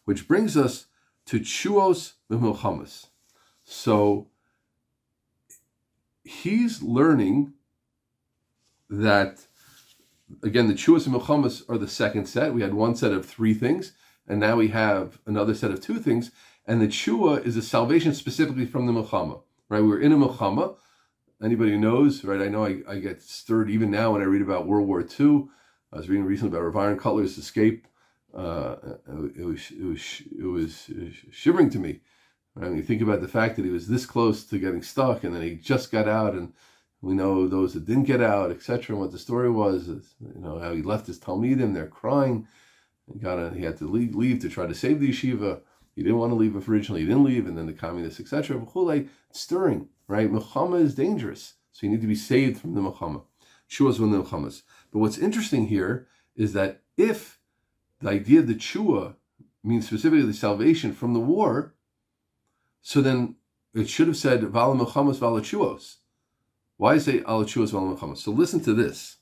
Which 0.06 0.28
brings 0.28 0.56
us 0.56 0.86
to 1.26 1.40
Chuos 1.40 2.14
Milchamas. 2.38 3.08
So 3.64 4.28
he's 6.24 6.84
learning 6.84 7.54
that, 8.92 9.48
again, 10.44 10.68
the 10.68 10.76
Chuos 10.76 11.08
and 11.08 11.16
are 11.68 11.80
the 11.80 11.88
second 11.88 12.28
set. 12.28 12.54
We 12.54 12.62
had 12.62 12.76
one 12.76 12.96
set 12.96 13.12
of 13.12 13.26
three 13.26 13.56
things, 13.56 13.94
and 14.28 14.40
now 14.40 14.58
we 14.58 14.68
have 14.68 15.18
another 15.26 15.56
set 15.56 15.72
of 15.72 15.82
two 15.82 15.98
things. 15.98 16.30
And 16.68 16.80
the 16.80 16.88
Chua 16.88 17.44
is 17.44 17.58
a 17.58 17.64
salvation 17.64 18.14
specifically 18.14 18.68
from 18.68 18.86
the 18.86 18.94
Milchama 18.94 19.42
right? 19.70 19.82
We 19.82 19.88
were 19.88 20.02
in 20.02 20.12
a 20.12 20.18
Milchama. 20.18 20.76
Anybody 21.42 21.72
who 21.72 21.78
knows, 21.78 22.24
right? 22.26 22.42
I 22.42 22.50
know 22.50 22.66
I, 22.66 22.80
I 22.88 23.00
get 23.00 23.22
stirred 23.22 23.70
even 23.70 23.90
now 23.90 24.12
when 24.12 24.22
I 24.22 24.26
read 24.26 24.42
about 24.42 24.68
World 24.68 24.88
War 24.88 25.02
II. 25.02 25.46
I 25.94 25.98
was 25.98 26.10
reading 26.10 26.26
recently 26.26 26.58
about 26.58 26.74
Rav 26.74 26.98
Kotler's 26.98 27.38
escape. 27.38 27.88
Uh, 28.34 28.76
it, 29.38 29.46
was, 29.46 29.72
it, 29.72 29.84
was, 29.84 30.22
it 30.38 30.46
was 30.46 30.90
shivering 31.32 31.70
to 31.72 31.80
me. 31.80 32.02
I 32.62 32.68
mean, 32.68 32.84
think 32.84 33.02
about 33.02 33.22
the 33.22 33.28
fact 33.28 33.56
that 33.56 33.66
he 33.66 33.72
was 33.72 33.88
this 33.88 34.06
close 34.06 34.44
to 34.46 34.60
getting 34.60 34.84
stuck, 34.84 35.24
and 35.24 35.34
then 35.34 35.42
he 35.42 35.56
just 35.56 35.92
got 35.92 36.08
out, 36.08 36.34
and 36.34 36.54
we 37.02 37.14
know 37.14 37.48
those 37.48 37.74
that 37.74 37.86
didn't 37.86 38.04
get 38.04 38.22
out, 38.22 38.52
etc. 38.52 38.94
And 38.94 39.00
what 39.00 39.12
the 39.12 39.18
story 39.18 39.50
was, 39.50 39.88
you 39.88 40.42
know, 40.42 40.60
how 40.60 40.74
he 40.74 40.82
left 40.82 41.08
his 41.08 41.20
talmidim, 41.20 41.74
they're 41.74 41.88
crying. 41.88 42.48
He 43.12 43.20
got 43.20 43.54
he 43.54 43.64
had 43.64 43.78
to 43.78 43.88
leave, 43.88 44.14
leave 44.14 44.40
to 44.42 44.50
try 44.50 44.68
to 44.68 44.76
save 44.76 45.00
the 45.00 45.10
yeshiva. 45.10 45.62
He 46.00 46.04
didn't 46.04 46.20
want 46.20 46.32
to 46.32 46.36
leave 46.36 46.70
originally. 46.70 47.02
He 47.02 47.08
didn't 47.08 47.26
leave, 47.26 47.46
and 47.46 47.58
then 47.58 47.66
the 47.66 47.74
communists, 47.74 48.22
etc. 48.22 48.66
Stirring, 49.34 49.90
right? 50.08 50.32
Milchama 50.32 50.80
is 50.80 50.96
dangerous, 50.96 51.56
so 51.74 51.86
you 51.86 51.92
need 51.92 52.00
to 52.00 52.08
be 52.08 52.16
saved 52.16 52.58
from 52.58 52.74
the 52.74 52.80
Milchama. 52.80 53.24
Shua's 53.70 54.00
one 54.00 54.14
of 54.14 54.32
the 54.32 54.38
Milchamas. 54.38 54.62
But 54.94 55.00
what's 55.00 55.18
interesting 55.18 55.68
here 55.68 56.08
is 56.38 56.54
that 56.54 56.84
if 56.96 57.42
the 58.00 58.12
idea 58.12 58.40
of 58.40 58.48
the 58.48 58.56
Chua 58.56 59.16
means 59.62 59.88
specifically 59.88 60.22
the 60.22 60.34
salvation 60.34 60.94
from 60.94 61.14
the 61.14 61.20
war, 61.20 61.76
so 62.82 63.02
then 63.02 63.36
it 63.74 63.90
should 63.90 64.08
have 64.08 64.16
said 64.16 64.42
Vala 64.44 64.78
Milchama 64.78 65.14
Vala 65.18 65.42
Chuos. 65.42 65.98
Why 66.78 66.98
say 66.98 67.18
Ala 67.28 67.44
Chuos 67.44 67.72
Vala 67.72 67.94
Milchama? 67.94 68.16
So 68.16 68.32
listen 68.32 68.62
to 68.62 68.74
this. 68.74 69.18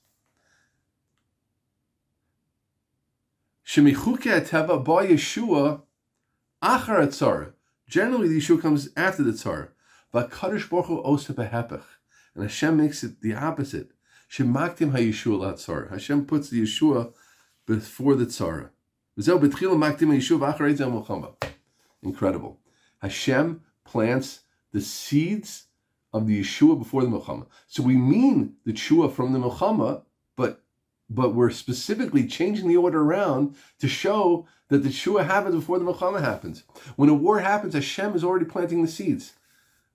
Shemichuke 3.66 4.48
Teva 4.48 4.84
Ba 4.84 5.08
Yeshua 5.08 5.82
Achar 6.64 7.06
Atzara. 7.06 7.54
Generally, 7.88 8.30
the 8.30 8.40
Yeshua 8.40 8.62
comes 8.62 8.90
after 8.98 9.24
the 9.24 9.32
Tzara. 9.32 9.70
But 10.12 10.32
Kaddish 10.32 10.70
Baruch 10.70 10.88
Hu 10.88 11.02
osa. 11.04 11.34
And 11.38 12.44
Hashem 12.44 12.78
makes 12.78 13.04
it 13.04 13.22
the 13.22 13.34
opposite. 13.34 13.92
Shemaktim 14.30 14.92
ha-Yeshua 14.92 15.40
la 15.40 15.90
Hashem 15.90 16.26
puts 16.26 16.50
the 16.50 16.64
Yeshua 16.64 17.14
before 17.66 18.16
the 18.16 18.26
Tzara. 18.26 18.70
Incredible. 22.04 22.60
Hashem 23.00 23.62
plants 23.84 24.40
the 24.72 24.82
seeds 24.82 25.66
of 26.14 26.28
the 26.28 26.42
Yeshua 26.42 26.78
before 26.78 27.04
the 27.04 27.08
Milchama. 27.08 27.48
So 27.68 27.84
we 27.84 27.96
mean 27.96 28.56
the 28.66 28.74
Yeshua 28.74 29.12
from 29.14 29.34
the 29.34 29.40
Milchama, 29.40 30.04
but 31.10 31.34
we're 31.34 31.50
specifically 31.50 32.28
changing 32.28 32.68
the 32.68 32.78
order 32.78 33.02
around 33.02 33.56
to 33.80 33.88
show 33.88 34.46
that 34.70 34.80
the 34.80 34.92
Shua 34.92 35.24
happens 35.24 35.56
before 35.56 35.80
the 35.80 35.86
Milchama 35.86 36.22
happens. 36.22 36.64
When 36.96 37.10
a 37.10 37.14
war 37.14 37.40
happens, 37.40 37.74
Hashem 37.74 38.16
is 38.16 38.24
already 38.24 38.46
planting 38.46 38.82
the 38.82 38.92
seeds. 38.92 39.34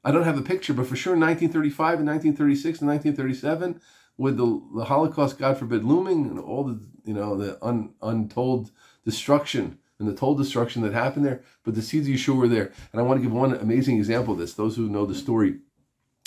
I 0.04 0.10
don't 0.10 0.24
have 0.24 0.38
a 0.38 0.42
picture, 0.42 0.72
but 0.72 0.86
for 0.86 0.96
sure, 0.96 1.14
in 1.14 1.20
1935 1.20 2.00
and 2.00 2.08
1936 2.08 2.80
and 2.80 2.88
1937, 2.88 3.80
with 4.16 4.36
the, 4.36 4.62
the 4.74 4.84
Holocaust, 4.84 5.38
God 5.38 5.58
forbid, 5.58 5.84
looming, 5.84 6.26
and 6.26 6.38
all 6.38 6.64
the 6.64 6.80
you 7.04 7.14
know 7.14 7.36
the 7.36 7.58
un, 7.64 7.94
untold 8.02 8.70
destruction 9.04 9.78
and 9.98 10.08
the 10.08 10.14
told 10.14 10.38
destruction 10.38 10.82
that 10.82 10.92
happened 10.92 11.24
there, 11.24 11.42
but 11.64 11.74
the 11.74 11.82
seeds 11.82 12.08
of 12.08 12.14
Yeshua 12.14 12.36
were 12.36 12.48
there. 12.48 12.72
And 12.92 13.00
I 13.00 13.04
want 13.04 13.18
to 13.18 13.22
give 13.22 13.32
one 13.32 13.54
amazing 13.54 13.98
example 13.98 14.34
of 14.34 14.40
this. 14.40 14.54
Those 14.54 14.74
who 14.74 14.88
know 14.88 15.06
the 15.06 15.14
story, 15.14 15.58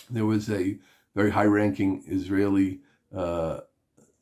there 0.09 0.25
was 0.25 0.49
a 0.49 0.77
very 1.13 1.31
high-ranking 1.31 2.03
Israeli, 2.07 2.79
uh, 3.13 3.61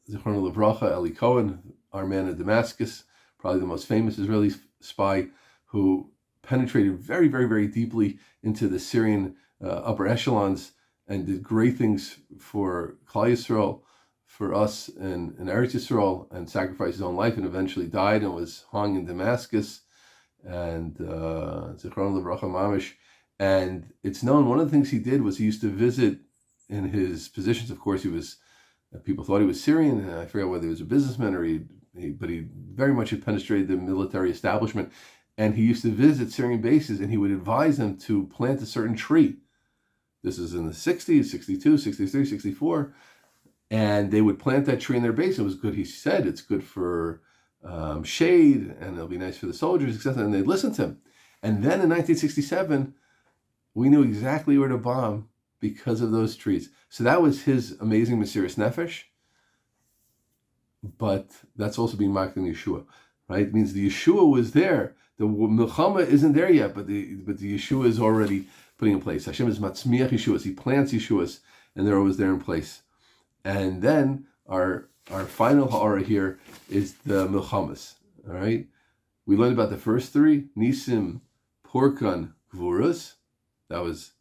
Zichron 0.10 0.52
Levracha, 0.52 0.92
Eli 0.92 1.12
Cohen, 1.12 1.74
our 1.92 2.06
man 2.06 2.28
in 2.28 2.38
Damascus, 2.38 3.04
probably 3.40 3.60
the 3.60 3.66
most 3.66 3.88
famous 3.88 4.18
Israeli 4.18 4.52
spy 4.80 5.28
who 5.66 6.12
penetrated 6.42 7.00
very, 7.00 7.28
very, 7.28 7.46
very 7.46 7.68
deeply 7.68 8.20
into 8.42 8.68
the 8.68 8.80
Syrian 8.80 9.36
uh, 9.64 9.68
upper 9.68 10.08
echelons 10.08 10.74
and 11.08 11.26
did 11.26 11.44
great 11.44 11.78
things 11.78 12.18
for 12.40 12.96
Klal 13.06 13.32
Yisrael, 13.32 13.82
for 14.26 14.54
us 14.54 14.90
in, 14.90 15.36
in 15.38 15.46
Eretz 15.46 15.76
Yisrael, 15.76 16.32
and 16.32 16.50
sacrificed 16.50 16.94
his 16.94 17.02
own 17.02 17.16
life 17.16 17.38
and 17.38 17.46
eventually 17.46 17.88
died 17.88 18.24
and 18.24 18.34
was 18.34 18.66
hung 18.72 18.96
in 18.96 19.06
Damascus. 19.06 19.82
And 20.44 21.00
uh, 21.00 21.76
Zichron 21.78 22.20
Levracha 22.20 22.42
Mamish. 22.42 22.94
And 23.40 23.94
it's 24.04 24.24
known 24.24 24.50
one 24.50 24.60
of 24.60 24.66
the 24.66 24.72
things 24.72 24.90
he 24.90 25.00
did 25.00 25.22
was 25.22 25.38
he 25.38 25.46
used 25.46 25.62
to 25.62 25.70
visit 25.70 26.20
in 26.68 26.90
his 26.90 27.30
positions. 27.30 27.72
Of 27.72 27.80
course, 27.80 28.04
he 28.04 28.10
was. 28.10 28.38
People 29.04 29.24
thought 29.24 29.42
he 29.42 29.48
was 29.48 29.64
Syrian, 29.64 30.00
and 30.00 30.20
I 30.20 30.26
forget 30.26 30.48
whether 30.48 30.64
he 30.64 30.70
was 30.70 30.82
a 30.82 30.86
businessman 30.86 31.34
or 31.34 31.44
he, 31.44 31.62
he 31.98 32.10
but 32.10 32.30
he 32.30 32.46
very 32.74 32.94
much 32.94 33.10
had 33.10 33.26
penetrated 33.26 33.68
the 33.68 33.76
military 33.76 34.32
establishment. 34.32 34.92
And 35.38 35.56
he 35.56 35.64
used 35.64 35.82
to 35.82 35.92
visit 35.92 36.32
Syrian 36.32 36.62
bases, 36.62 37.00
and 37.00 37.10
he 37.10 37.18
would 37.18 37.32
advise 37.32 37.78
them 37.78 37.98
to 38.00 38.28
plant 38.28 38.62
a 38.62 38.68
certain 38.68 38.96
tree. 38.96 39.38
This 40.22 40.38
is 40.38 40.54
in 40.54 40.68
the 40.68 40.74
60s, 40.74 41.26
62, 41.26 41.78
63, 41.78 42.26
64 42.26 42.94
and 43.74 44.12
they 44.12 44.22
would 44.22 44.38
plant 44.38 44.68
that 44.68 44.80
tree 44.80 44.98
in 44.98 45.02
their 45.02 45.12
base. 45.12 45.40
It 45.40 45.44
was 45.44 45.56
good, 45.56 45.74
he 45.74 45.84
said. 45.84 46.28
It's 46.28 46.42
good 46.42 46.64
for 46.64 47.22
um, 47.64 48.04
shade, 48.04 48.76
and 48.80 48.96
it'll 48.96 49.08
be 49.08 49.18
nice 49.18 49.38
for 49.40 49.48
the 49.48 49.54
soldiers, 49.54 49.96
etc. 49.96 50.24
And 50.24 50.32
they'd 50.32 50.46
listen 50.46 50.72
to 50.76 50.84
him. 50.84 51.02
And 51.42 51.64
then 51.64 51.82
in 51.82 51.90
1967, 51.90 52.94
we 53.74 53.90
knew 53.90 54.04
exactly 54.04 54.60
where 54.60 54.70
to 54.70 54.78
bomb 54.78 55.30
because 55.64 56.02
of 56.02 56.12
those 56.12 56.36
trees. 56.36 56.70
So 56.90 57.04
that 57.06 57.22
was 57.22 57.44
his 57.44 57.76
amazing 57.80 58.20
Mesiris 58.20 58.56
Nefesh. 58.56 59.04
But 61.00 61.32
that's 61.56 61.80
also 61.80 61.96
being 61.98 62.12
marked 62.12 62.36
in 62.36 62.46
Yeshua, 62.46 62.86
right? 63.30 63.48
It 63.48 63.54
means 63.54 63.72
the 63.72 63.88
Yeshua 63.90 64.30
was 64.30 64.52
there. 64.52 64.96
The 65.18 65.26
Milchama 65.26 66.06
isn't 66.06 66.34
there 66.34 66.52
yet, 66.52 66.76
but 66.76 66.88
the 66.88 67.16
but 67.16 67.38
the 67.38 67.56
Yeshua 67.56 67.86
is 67.86 68.00
already 68.00 68.48
putting 68.78 68.96
in 68.96 69.02
place. 69.02 69.26
Hashem 69.26 69.48
is 69.48 69.60
Matzmiach 69.60 70.10
Yeshuas. 70.10 70.44
He 70.44 70.52
plants 70.52 70.92
Yeshuas, 70.92 71.40
and 71.74 71.88
they're 71.88 71.98
always 71.98 72.18
there 72.18 72.34
in 72.34 72.42
place. 72.42 72.82
And 73.46 73.82
then 73.82 74.28
our 74.46 74.90
our 75.10 75.26
final 75.26 75.70
ha'ara 75.70 76.04
here 76.04 76.40
is 76.70 76.96
the 77.06 77.28
milchamas. 77.28 77.94
All 78.28 78.36
right, 78.36 78.68
we 79.26 79.38
learned 79.38 79.54
about 79.54 79.70
the 79.70 79.78
first 79.78 80.12
three: 80.12 80.50
nisim, 80.58 81.22
porkan, 81.66 82.34
gvuras. 82.54 83.14
That 83.70 83.84
was 83.84 84.12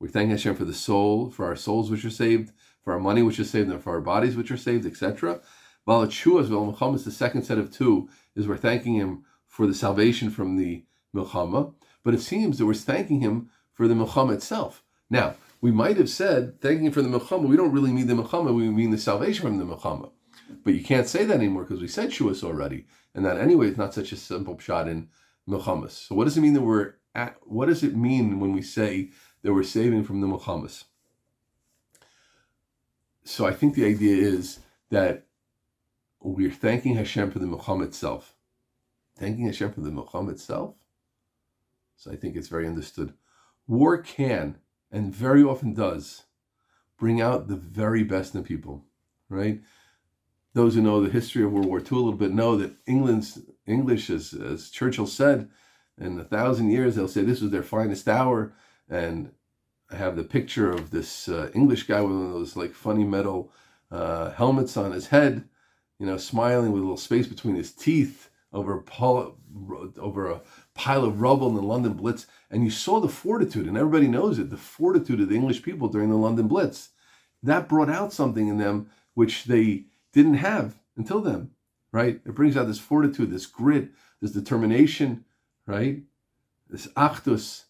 we 0.00 0.08
thank 0.08 0.30
Hashem 0.30 0.56
for 0.56 0.64
the 0.64 0.74
soul, 0.74 1.30
for 1.30 1.46
our 1.46 1.56
souls 1.56 1.90
which 1.90 2.04
are 2.04 2.10
saved, 2.10 2.52
for 2.82 2.92
our 2.92 3.00
money 3.00 3.22
which 3.22 3.38
is 3.38 3.50
saved, 3.50 3.70
and 3.70 3.82
for 3.82 3.94
our 3.94 4.00
bodies 4.00 4.36
which 4.36 4.50
are 4.50 4.56
saved, 4.56 4.86
etc. 4.86 5.40
Valachuas 5.86 6.48
milchamas, 6.48 7.04
the 7.04 7.10
second 7.10 7.42
set 7.42 7.58
of 7.58 7.72
two, 7.72 8.08
is 8.36 8.46
we're 8.46 8.56
thanking 8.56 8.94
Him 8.94 9.24
for 9.46 9.66
the 9.66 9.74
salvation 9.74 10.30
from 10.30 10.56
the 10.56 10.84
milchama. 11.14 11.74
But 12.04 12.14
it 12.14 12.20
seems 12.20 12.58
that 12.58 12.66
we're 12.66 12.74
thanking 12.74 13.20
Him 13.20 13.50
for 13.72 13.88
the 13.88 13.94
milchama 13.94 14.34
itself. 14.34 14.84
Now, 15.10 15.34
we 15.60 15.70
might 15.70 15.96
have 15.96 16.10
said, 16.10 16.60
thanking 16.60 16.86
him 16.86 16.92
for 16.92 17.02
the 17.02 17.08
Milchama, 17.08 17.48
we 17.48 17.56
don't 17.56 17.72
really 17.72 17.92
mean 17.92 18.06
the 18.06 18.14
Milchama, 18.14 18.54
we 18.54 18.70
mean 18.70 18.90
the 18.90 18.98
salvation 18.98 19.42
from 19.42 19.58
the 19.58 19.64
Milchama. 19.64 20.10
But 20.64 20.74
you 20.74 20.84
can't 20.84 21.08
say 21.08 21.24
that 21.24 21.34
anymore 21.34 21.64
because 21.64 21.80
we 21.80 21.88
said 21.88 22.10
Shuas 22.10 22.44
already. 22.44 22.86
And 23.14 23.24
that 23.24 23.38
anyway 23.38 23.68
is 23.68 23.76
not 23.76 23.92
such 23.92 24.12
a 24.12 24.16
simple 24.16 24.58
shot 24.58 24.88
in 24.88 25.08
Milchamas. 25.48 26.06
So 26.08 26.14
what 26.14 26.24
does 26.24 26.38
it 26.38 26.42
mean 26.42 26.54
that 26.54 26.62
we're 26.62 26.94
at, 27.14 27.36
what 27.42 27.66
does 27.66 27.82
it 27.82 27.96
mean 27.96 28.38
when 28.38 28.52
we 28.52 28.62
say 28.62 29.10
that 29.42 29.52
we're 29.52 29.62
saving 29.62 30.04
from 30.04 30.20
the 30.20 30.26
Milchamas? 30.26 30.84
So 33.24 33.46
I 33.46 33.52
think 33.52 33.74
the 33.74 33.84
idea 33.84 34.16
is 34.16 34.60
that 34.90 35.26
we're 36.20 36.50
thanking 36.50 36.94
Hashem 36.94 37.30
for 37.30 37.38
the 37.38 37.46
Milchama 37.46 37.84
itself. 37.84 38.34
Thanking 39.18 39.46
Hashem 39.46 39.72
for 39.72 39.80
the 39.80 39.90
Milchama 39.90 40.30
itself? 40.30 40.74
So 41.96 42.10
I 42.10 42.16
think 42.16 42.36
it's 42.36 42.48
very 42.48 42.66
understood. 42.66 43.14
War 43.66 43.98
can 43.98 44.56
and 44.90 45.14
very 45.14 45.42
often 45.42 45.74
does 45.74 46.24
bring 46.98 47.20
out 47.20 47.48
the 47.48 47.56
very 47.56 48.02
best 48.02 48.34
in 48.34 48.42
people, 48.42 48.84
right? 49.28 49.60
Those 50.54 50.74
who 50.74 50.80
know 50.80 51.00
the 51.02 51.10
history 51.10 51.44
of 51.44 51.52
World 51.52 51.66
War 51.66 51.78
II 51.78 51.86
a 51.90 51.94
little 51.94 52.12
bit 52.12 52.32
know 52.32 52.56
that 52.56 52.76
England's 52.86 53.40
English, 53.66 54.10
as, 54.10 54.32
as 54.32 54.70
Churchill 54.70 55.06
said, 55.06 55.48
in 55.98 56.18
a 56.18 56.24
thousand 56.24 56.70
years, 56.70 56.94
they'll 56.94 57.08
say 57.08 57.22
this 57.22 57.40
was 57.40 57.50
their 57.50 57.62
finest 57.62 58.08
hour. 58.08 58.54
And 58.88 59.32
I 59.90 59.96
have 59.96 60.16
the 60.16 60.24
picture 60.24 60.70
of 60.70 60.90
this 60.90 61.28
uh, 61.28 61.50
English 61.54 61.84
guy 61.84 62.00
with 62.00 62.12
one 62.12 62.26
of 62.26 62.32
those 62.32 62.56
like 62.56 62.74
funny 62.74 63.04
metal 63.04 63.50
uh, 63.90 64.30
helmets 64.32 64.76
on 64.76 64.92
his 64.92 65.06
head, 65.08 65.48
you 65.98 66.06
know, 66.06 66.18
smiling 66.18 66.72
with 66.72 66.82
a 66.82 66.84
little 66.84 66.96
space 66.98 67.26
between 67.26 67.54
his 67.54 67.72
teeth 67.72 68.28
over 68.52 68.84
a, 69.00 70.00
over 70.00 70.30
a 70.30 70.40
pile 70.74 71.04
of 71.04 71.20
rubble 71.20 71.48
in 71.48 71.54
the 71.54 71.62
London 71.62 71.94
Blitz, 71.94 72.26
and 72.50 72.64
you 72.64 72.70
saw 72.70 73.00
the 73.00 73.08
fortitude, 73.08 73.66
and 73.66 73.76
everybody 73.76 74.08
knows 74.08 74.38
it, 74.38 74.50
the 74.50 74.56
fortitude 74.56 75.20
of 75.20 75.28
the 75.28 75.34
English 75.34 75.62
people 75.62 75.88
during 75.88 76.10
the 76.10 76.16
London 76.16 76.48
Blitz. 76.48 76.90
That 77.42 77.68
brought 77.68 77.90
out 77.90 78.12
something 78.12 78.48
in 78.48 78.58
them 78.58 78.90
which 79.14 79.44
they 79.44 79.84
didn't 80.12 80.34
have 80.34 80.78
until 80.96 81.20
then, 81.20 81.50
right? 81.92 82.20
It 82.24 82.34
brings 82.34 82.56
out 82.56 82.66
this 82.66 82.78
fortitude, 82.78 83.30
this 83.30 83.46
grit, 83.46 83.90
this 84.20 84.32
determination, 84.32 85.24
right? 85.66 86.02
This 86.68 86.86
achdus. 86.88 87.64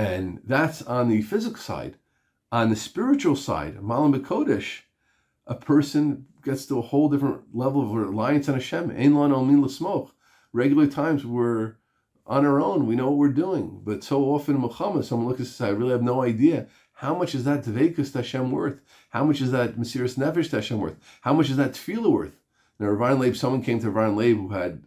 And 0.00 0.40
that's 0.44 0.80
on 0.80 1.10
the 1.10 1.20
physical 1.20 1.58
side. 1.58 1.96
On 2.50 2.70
the 2.70 2.76
spiritual 2.76 3.36
side, 3.36 3.82
Malam 3.82 4.14
Kodesh, 4.24 4.80
a 5.46 5.54
person 5.54 6.24
gets 6.42 6.64
to 6.66 6.78
a 6.78 6.82
whole 6.82 7.10
different 7.10 7.42
level 7.52 7.82
of 7.82 7.92
reliance 7.92 8.48
on 8.48 8.54
Hashem. 8.54 8.90
Ein 8.92 9.14
lan 9.14 9.30
al 9.30 9.44
min 9.44 9.62
Regular 10.54 10.86
times 10.86 11.26
we're 11.26 11.74
on 12.26 12.46
our 12.46 12.62
own. 12.62 12.86
We 12.86 12.96
know 12.96 13.10
what 13.10 13.18
we're 13.18 13.28
doing. 13.28 13.82
But 13.84 14.02
so 14.02 14.24
often 14.24 14.56
in 14.56 14.62
Milchama, 14.62 15.04
someone 15.04 15.28
looks 15.28 15.40
and 15.40 15.48
says, 15.48 15.68
I 15.68 15.70
really 15.70 15.92
have 15.92 16.02
no 16.02 16.22
idea. 16.22 16.66
How 16.94 17.14
much 17.14 17.34
is 17.34 17.44
that 17.44 17.64
Dveikus 17.64 18.14
Hashem 18.14 18.50
worth? 18.50 18.80
How 19.10 19.24
much 19.24 19.42
is 19.42 19.50
that 19.52 19.76
Mesiris 19.76 20.16
Nefesh 20.16 20.50
Hashem 20.50 20.78
worth? 20.78 20.96
How 21.20 21.34
much 21.34 21.50
is 21.50 21.58
that 21.58 21.72
Tefillah 21.72 22.10
worth? 22.10 22.36
Now, 22.78 22.88
Rav 22.88 23.18
Leib, 23.18 23.36
someone 23.36 23.62
came 23.62 23.80
to 23.80 23.90
Rav 23.90 24.14
Leib 24.14 24.38
who 24.38 24.48
had 24.48 24.82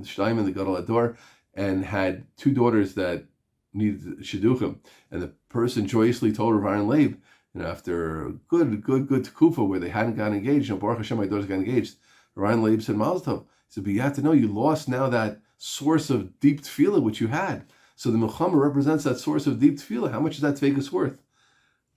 Shtaim 0.00 0.38
and 0.38 0.48
the 0.48 0.52
Gadol 0.52 0.76
Ador 0.76 1.16
and 1.54 1.84
had 1.84 2.26
two 2.36 2.50
daughters 2.50 2.94
that 2.94 3.24
needed 3.72 4.20
Shidduchim. 4.20 4.78
And 5.10 5.22
the 5.22 5.32
person 5.48 5.86
joyously 5.86 6.32
told 6.32 6.62
Rav 6.62 6.86
Leib, 6.86 7.20
you 7.54 7.62
know, 7.62 7.68
after 7.68 8.32
good, 8.48 8.82
good, 8.82 9.08
good 9.08 9.34
Kufa 9.34 9.64
where 9.64 9.80
they 9.80 9.88
hadn't 9.88 10.16
gotten 10.16 10.36
engaged, 10.36 10.68
you 10.68 10.74
know, 10.74 10.80
Baruch 10.80 10.98
Hashem, 10.98 11.18
my 11.18 11.26
daughters 11.26 11.46
got 11.46 11.54
engaged. 11.54 11.96
Rav 12.34 12.58
Leib 12.58 12.82
said, 12.82 12.96
Mazel. 12.96 13.48
He 13.68 13.74
said, 13.74 13.84
but 13.84 13.92
you 13.92 14.00
have 14.00 14.14
to 14.14 14.22
know 14.22 14.32
you 14.32 14.48
lost 14.48 14.88
now 14.88 15.08
that 15.08 15.40
source 15.56 16.08
of 16.10 16.38
deep 16.40 16.62
tefillah 16.62 17.02
which 17.02 17.20
you 17.20 17.28
had. 17.28 17.66
So 17.96 18.10
the 18.10 18.18
milchama 18.18 18.60
represents 18.60 19.04
that 19.04 19.18
source 19.18 19.46
of 19.46 19.58
deep 19.58 19.78
tefillah. 19.78 20.12
How 20.12 20.20
much 20.20 20.36
is 20.36 20.40
that 20.42 20.54
tefillah 20.54 20.90
worth? 20.92 21.22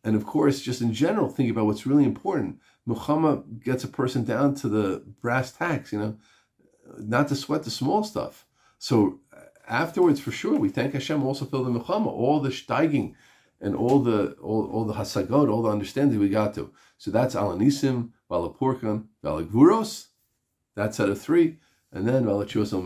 And 0.04 0.16
of 0.16 0.26
course, 0.26 0.62
just 0.62 0.82
in 0.82 0.94
general, 0.94 1.30
think 1.30 1.52
about 1.52 1.66
what's 1.68 1.86
really 1.86 2.06
important. 2.06 2.60
Milchama 2.88 3.64
gets 3.64 3.84
a 3.84 3.88
person 3.88 4.24
down 4.24 4.56
to 4.56 4.68
the 4.68 5.04
brass 5.22 5.52
tacks, 5.52 5.94
you 5.94 6.00
know, 6.00 6.18
not 6.98 7.28
to 7.28 7.36
sweat 7.36 7.64
the 7.64 7.70
small 7.70 8.04
stuff. 8.04 8.46
So 8.80 9.20
afterwards, 9.72 10.20
for 10.20 10.32
sure, 10.32 10.58
we 10.58 10.70
thank 10.70 10.94
Hashem 10.94 11.24
also 11.24 11.46
for 11.46 11.64
the 11.64 11.72
milchama, 11.72 12.08
all 12.08 12.40
the 12.40 12.50
steiging 12.50 13.16
and 13.60 13.76
all 13.76 14.00
the 14.00 14.34
all, 14.42 14.70
all 14.72 14.86
the 14.86 14.94
hasagot, 14.94 15.52
all 15.52 15.64
the 15.64 15.70
understanding 15.70 16.20
we 16.20 16.30
got 16.30 16.54
to. 16.56 16.72
So 16.98 17.10
that's 17.10 17.36
alanisim, 17.36 18.10
valapurkan, 18.30 19.06
valagvuros. 19.24 20.08
That's 20.76 21.00
out 21.00 21.10
of 21.10 21.22
three. 21.22 21.58
And 21.92 22.08
then 22.08 22.26
valachuos 22.26 22.74
al 22.74 22.82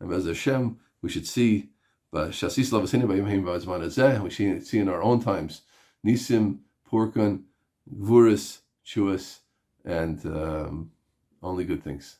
and 0.00 0.10
Bez 0.10 0.26
Hashem, 0.26 0.78
we 1.02 1.08
should 1.08 1.26
see, 1.26 1.70
we 2.12 2.32
should 2.32 2.52
see 2.52 2.62
in 4.78 4.88
our 4.88 5.02
own 5.02 5.20
times, 5.20 5.62
Nisim, 6.06 6.58
Porkun, 6.90 7.42
Vuris, 7.92 8.60
Chuas, 8.86 9.40
and 9.84 10.24
um, 10.26 10.92
only 11.42 11.64
good 11.64 11.82
things. 11.82 12.18